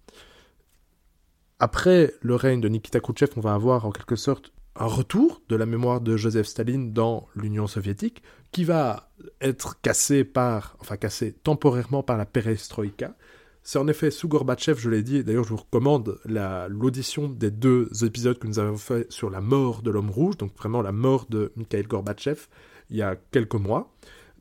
Après 1.61 2.15
le 2.21 2.35
règne 2.35 2.61
de 2.61 2.69
Nikita 2.69 2.99
Khrouchtchev, 2.99 3.33
on 3.37 3.41
va 3.41 3.55
avoir 3.55 3.87
en 3.87 3.93
quelque 3.93 4.17
sorte 4.17 4.53
un 4.77 4.87
retour 4.87 5.43
de 5.49 5.57
la 5.57 5.67
mémoire 5.67 6.01
de 6.01 6.17
Joseph 6.17 6.47
Staline 6.47 6.93
dans 6.93 7.29
l'Union 7.35 7.67
soviétique, 7.67 8.23
qui 8.53 8.65
va 8.65 9.11
être 9.41 9.81
cassé 9.81 10.25
par, 10.25 10.77
enfin 10.81 10.97
cassé 10.97 11.33
temporairement 11.33 12.03
par 12.03 12.17
la 12.17 12.27
perestroïka. 12.27 13.17
C'est 13.65 13.79
en 13.79 13.89
effet 13.89 14.11
sous 14.11 14.29
Gorbatchev, 14.29 14.79
je 14.81 14.89
l'ai 14.89 15.03
dit, 15.03 15.25
d'ailleurs 15.25 15.45
je 15.45 15.51
vous 15.51 15.57
recommande 15.57 16.19
l'audition 16.25 17.29
des 17.29 17.51
deux 17.51 17.91
épisodes 18.03 18.39
que 18.39 18.47
nous 18.47 18.61
avons 18.61 18.79
fait 18.79 19.11
sur 19.13 19.29
la 19.29 19.41
mort 19.41 19.83
de 19.83 19.91
l'homme 19.91 20.11
rouge, 20.11 20.39
donc 20.39 20.57
vraiment 20.57 20.81
la 20.81 20.93
mort 20.93 21.27
de 21.29 21.53
Mikhail 21.57 21.83
Gorbatchev, 21.83 22.47
il 22.89 22.97
y 22.97 23.03
a 23.03 23.17
quelques 23.17 23.57
mois. 23.57 23.93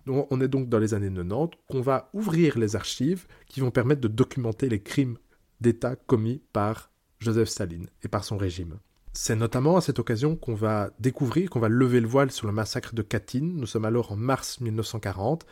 On 0.10 0.42
est 0.42 0.48
donc 0.48 0.70
dans 0.70 0.80
les 0.80 0.94
années 0.94 1.12
90, 1.12 1.58
qu'on 1.70 1.82
va 1.82 2.10
ouvrir 2.14 2.58
les 2.58 2.76
archives 2.76 3.28
qui 3.48 3.60
vont 3.60 3.72
permettre 3.72 4.02
de 4.02 4.08
documenter 4.08 4.70
les 4.70 4.82
crimes 4.82 5.18
d'État 5.62 5.96
commis 5.96 6.42
par 6.54 6.92
Joseph 7.20 7.50
Staline 7.50 7.88
et 8.04 8.08
par 8.08 8.24
son 8.24 8.38
régime. 8.38 8.80
C'est 9.14 9.36
notamment 9.36 9.78
à 9.78 9.82
cette 9.82 9.98
occasion 9.98 10.36
qu'on 10.36 10.54
va 10.54 10.92
découvrir, 11.00 11.50
qu'on 11.50 11.60
va 11.60 11.70
lever 11.70 12.00
le 12.00 12.08
voile 12.08 12.32
sur 12.32 12.46
le 12.46 12.54
massacre 12.54 12.94
de 12.94 13.02
Katyn. 13.02 13.42
Nous 13.42 13.66
sommes 13.66 13.86
alors 13.86 14.12
en 14.12 14.16
mars 14.16 14.60
1940, 14.62 15.46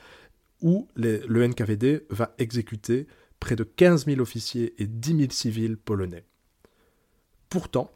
où 0.61 0.87
le 0.95 1.47
NKVD 1.47 2.05
va 2.09 2.35
exécuter 2.37 3.07
près 3.39 3.55
de 3.55 3.63
15 3.63 4.05
000 4.05 4.21
officiers 4.21 4.79
et 4.81 4.85
10 4.85 5.17
000 5.17 5.31
civils 5.31 5.77
polonais. 5.77 6.25
Pourtant, 7.49 7.91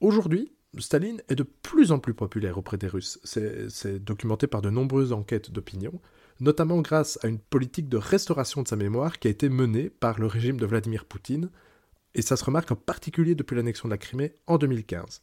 aujourd'hui, 0.00 0.52
Staline 0.78 1.22
est 1.28 1.34
de 1.34 1.42
plus 1.42 1.92
en 1.92 1.98
plus 1.98 2.14
populaire 2.14 2.58
auprès 2.58 2.76
des 2.76 2.86
Russes. 2.86 3.18
C'est 3.24 4.02
documenté 4.02 4.46
par 4.46 4.62
de 4.62 4.70
nombreuses 4.70 5.12
enquêtes 5.12 5.50
d'opinion, 5.50 6.00
notamment 6.40 6.80
grâce 6.80 7.18
à 7.22 7.28
une 7.28 7.38
politique 7.38 7.88
de 7.88 7.96
restauration 7.96 8.62
de 8.62 8.68
sa 8.68 8.76
mémoire 8.76 9.18
qui 9.18 9.28
a 9.28 9.30
été 9.30 9.48
menée 9.48 9.90
par 9.90 10.18
le 10.18 10.26
régime 10.26 10.58
de 10.58 10.66
Vladimir 10.66 11.04
Poutine, 11.04 11.50
et 12.14 12.22
ça 12.22 12.36
se 12.36 12.44
remarque 12.44 12.70
en 12.70 12.76
particulier 12.76 13.34
depuis 13.34 13.56
l'annexion 13.56 13.88
de 13.88 13.94
la 13.94 13.98
Crimée 13.98 14.34
en 14.46 14.58
2015. 14.58 15.20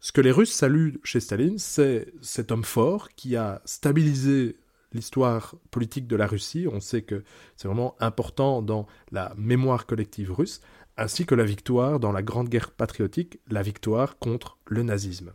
Ce 0.00 0.12
que 0.12 0.20
les 0.20 0.30
Russes 0.30 0.52
saluent 0.52 1.00
chez 1.04 1.20
Staline, 1.20 1.58
c'est 1.58 2.12
cet 2.20 2.52
homme 2.52 2.64
fort 2.64 3.10
qui 3.10 3.36
a 3.36 3.62
stabilisé 3.64 4.56
l'histoire 4.92 5.54
politique 5.70 6.06
de 6.06 6.16
la 6.16 6.26
Russie, 6.26 6.66
on 6.70 6.80
sait 6.80 7.02
que 7.02 7.24
c'est 7.56 7.68
vraiment 7.68 7.96
important 8.00 8.62
dans 8.62 8.86
la 9.10 9.34
mémoire 9.36 9.86
collective 9.86 10.32
russe, 10.32 10.60
ainsi 10.96 11.26
que 11.26 11.34
la 11.34 11.44
victoire 11.44 12.00
dans 12.00 12.12
la 12.12 12.22
Grande 12.22 12.48
Guerre 12.48 12.70
patriotique, 12.70 13.40
la 13.48 13.62
victoire 13.62 14.18
contre 14.18 14.58
le 14.66 14.82
nazisme. 14.82 15.32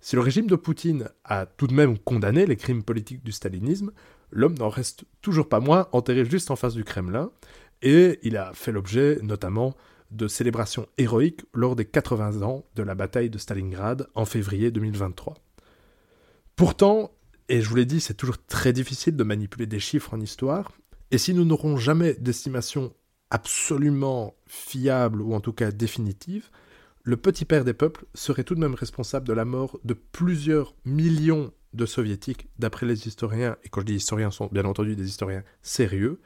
Si 0.00 0.16
le 0.16 0.22
régime 0.22 0.46
de 0.46 0.56
Poutine 0.56 1.08
a 1.24 1.46
tout 1.46 1.66
de 1.66 1.74
même 1.74 1.98
condamné 1.98 2.46
les 2.46 2.56
crimes 2.56 2.82
politiques 2.82 3.22
du 3.22 3.32
stalinisme, 3.32 3.92
l'homme 4.30 4.56
n'en 4.58 4.70
reste 4.70 5.04
toujours 5.20 5.48
pas 5.48 5.60
moins 5.60 5.88
enterré 5.92 6.24
juste 6.24 6.50
en 6.50 6.56
face 6.56 6.74
du 6.74 6.84
Kremlin, 6.84 7.30
et 7.82 8.18
il 8.22 8.36
a 8.36 8.52
fait 8.54 8.72
l'objet 8.72 9.18
notamment 9.22 9.76
de 10.10 10.26
célébration 10.26 10.86
héroïque 10.98 11.42
lors 11.54 11.76
des 11.76 11.84
80 11.84 12.42
ans 12.42 12.64
de 12.74 12.82
la 12.82 12.94
bataille 12.94 13.30
de 13.30 13.38
Stalingrad 13.38 14.08
en 14.14 14.24
février 14.24 14.70
2023. 14.70 15.34
Pourtant, 16.56 17.12
et 17.48 17.60
je 17.60 17.68
vous 17.68 17.76
l'ai 17.76 17.84
dit, 17.84 18.00
c'est 18.00 18.14
toujours 18.14 18.44
très 18.46 18.72
difficile 18.72 19.16
de 19.16 19.24
manipuler 19.24 19.66
des 19.66 19.80
chiffres 19.80 20.14
en 20.14 20.20
histoire, 20.20 20.72
et 21.10 21.18
si 21.18 21.34
nous 21.34 21.44
n'aurons 21.44 21.76
jamais 21.76 22.14
d'estimation 22.14 22.94
absolument 23.30 24.34
fiable 24.46 25.22
ou 25.22 25.34
en 25.34 25.40
tout 25.40 25.52
cas 25.52 25.70
définitive, 25.70 26.50
le 27.02 27.16
petit 27.16 27.44
père 27.44 27.64
des 27.64 27.72
peuples 27.72 28.04
serait 28.14 28.44
tout 28.44 28.54
de 28.54 28.60
même 28.60 28.74
responsable 28.74 29.26
de 29.26 29.32
la 29.32 29.44
mort 29.44 29.78
de 29.84 29.94
plusieurs 29.94 30.74
millions 30.84 31.52
de 31.72 31.86
soviétiques, 31.86 32.48
d'après 32.58 32.86
les 32.86 33.06
historiens, 33.06 33.56
et 33.64 33.68
quand 33.68 33.80
je 33.80 33.86
dis 33.86 33.94
historiens, 33.94 34.30
sont 34.30 34.48
bien 34.52 34.64
entendu 34.64 34.96
des 34.96 35.08
historiens 35.08 35.44
sérieux. 35.62 36.20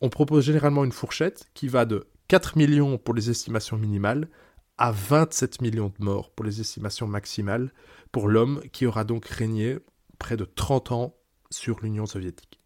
On 0.00 0.08
propose 0.08 0.44
généralement 0.44 0.84
une 0.84 0.92
fourchette 0.92 1.50
qui 1.54 1.68
va 1.68 1.84
de 1.84 2.06
4 2.28 2.56
millions 2.56 2.96
pour 2.96 3.14
les 3.14 3.28
estimations 3.30 3.76
minimales 3.76 4.28
à 4.78 4.92
27 4.92 5.60
millions 5.60 5.92
de 5.98 6.04
morts 6.04 6.30
pour 6.30 6.44
les 6.44 6.60
estimations 6.60 7.06
maximales 7.06 7.72
pour 8.12 8.28
l'homme 8.28 8.62
qui 8.72 8.86
aura 8.86 9.04
donc 9.04 9.26
régné 9.26 9.78
près 10.18 10.36
de 10.36 10.44
30 10.44 10.92
ans 10.92 11.16
sur 11.50 11.80
l'Union 11.80 12.06
soviétique. 12.06 12.60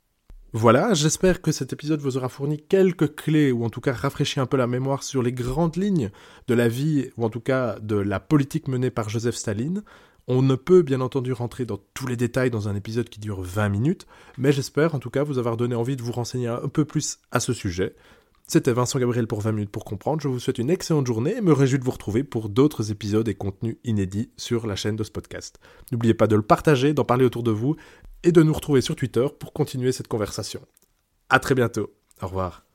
Voilà, 0.55 0.95
j'espère 0.95 1.43
que 1.43 1.53
cet 1.53 1.75
épisode 1.75 2.01
vous 2.01 2.17
aura 2.17 2.31
fourni 2.31 2.59
quelques 2.59 3.15
clés, 3.15 3.53
ou 3.53 3.65
en 3.65 3.69
tout 3.69 3.83
cas 3.83 3.93
rafraîchi 3.93 4.41
un 4.41 4.47
peu 4.47 4.57
la 4.57 4.67
mémoire 4.67 5.03
sur 5.03 5.23
les 5.23 5.33
grandes 5.33 5.77
lignes 5.77 6.11
de 6.47 6.55
la 6.55 6.69
vie, 6.69 7.11
ou 7.19 7.27
en 7.27 7.29
tout 7.29 7.41
cas 7.41 7.79
de 7.81 7.97
la 7.97 8.19
politique 8.19 8.67
menée 8.67 8.91
par 8.91 9.11
Joseph 9.11 9.35
Staline. 9.35 9.83
On 10.27 10.41
ne 10.41 10.55
peut 10.55 10.81
bien 10.81 11.03
entendu 11.03 11.35
rentrer 11.35 11.67
dans 11.67 11.79
tous 11.93 12.07
les 12.07 12.17
détails 12.17 12.51
dans 12.51 12.67
un 12.67 12.75
épisode 12.75 13.11
qui 13.11 13.21
dure 13.21 13.43
20 13.43 13.69
minutes, 13.69 14.07
mais 14.39 14.53
j'espère 14.53 14.95
en 14.95 14.99
tout 14.99 15.11
cas 15.11 15.23
vous 15.23 15.37
avoir 15.37 15.59
donné 15.59 15.75
envie 15.75 15.97
de 15.97 16.03
vous 16.03 16.13
renseigner 16.13 16.49
un 16.49 16.69
peu 16.69 16.87
plus 16.87 17.19
à 17.31 17.41
ce 17.41 17.53
sujet. 17.53 17.95
C'était 18.51 18.73
Vincent 18.73 18.99
Gabriel 18.99 19.27
pour 19.27 19.43
20 19.43 19.53
minutes 19.53 19.71
pour 19.71 19.85
comprendre. 19.85 20.23
Je 20.23 20.29
vous 20.29 20.41
souhaite 20.41 20.57
une 20.57 20.71
excellente 20.71 21.07
journée 21.07 21.37
et 21.37 21.41
me 21.43 21.53
réjouis 21.53 21.79
de 21.79 21.85
vous 21.85 21.91
retrouver 21.91 22.25
pour 22.25 22.49
d'autres 22.49 22.91
épisodes 22.91 23.29
et 23.29 23.35
contenus 23.35 23.77
inédits 23.85 24.31
sur 24.39 24.67
la 24.67 24.75
chaîne 24.75 24.97
de 24.97 25.05
ce 25.05 25.11
podcast. 25.11 25.61
N'oubliez 25.93 26.15
pas 26.15 26.27
de 26.27 26.35
le 26.35 26.41
partager, 26.41 26.95
d'en 26.95 27.05
parler 27.05 27.27
autour 27.27 27.43
de 27.43 27.51
vous 27.51 27.77
et 28.23 28.33
de 28.33 28.43
nous 28.43 28.55
retrouver 28.55 28.81
sur 28.81 28.97
Twitter 28.97 29.27
pour 29.39 29.53
continuer 29.53 29.93
cette 29.93 30.09
conversation. 30.09 30.63
À 31.29 31.41
très 31.41 31.55
bientôt. 31.55 31.93
Au 32.23 32.27
revoir. 32.27 32.67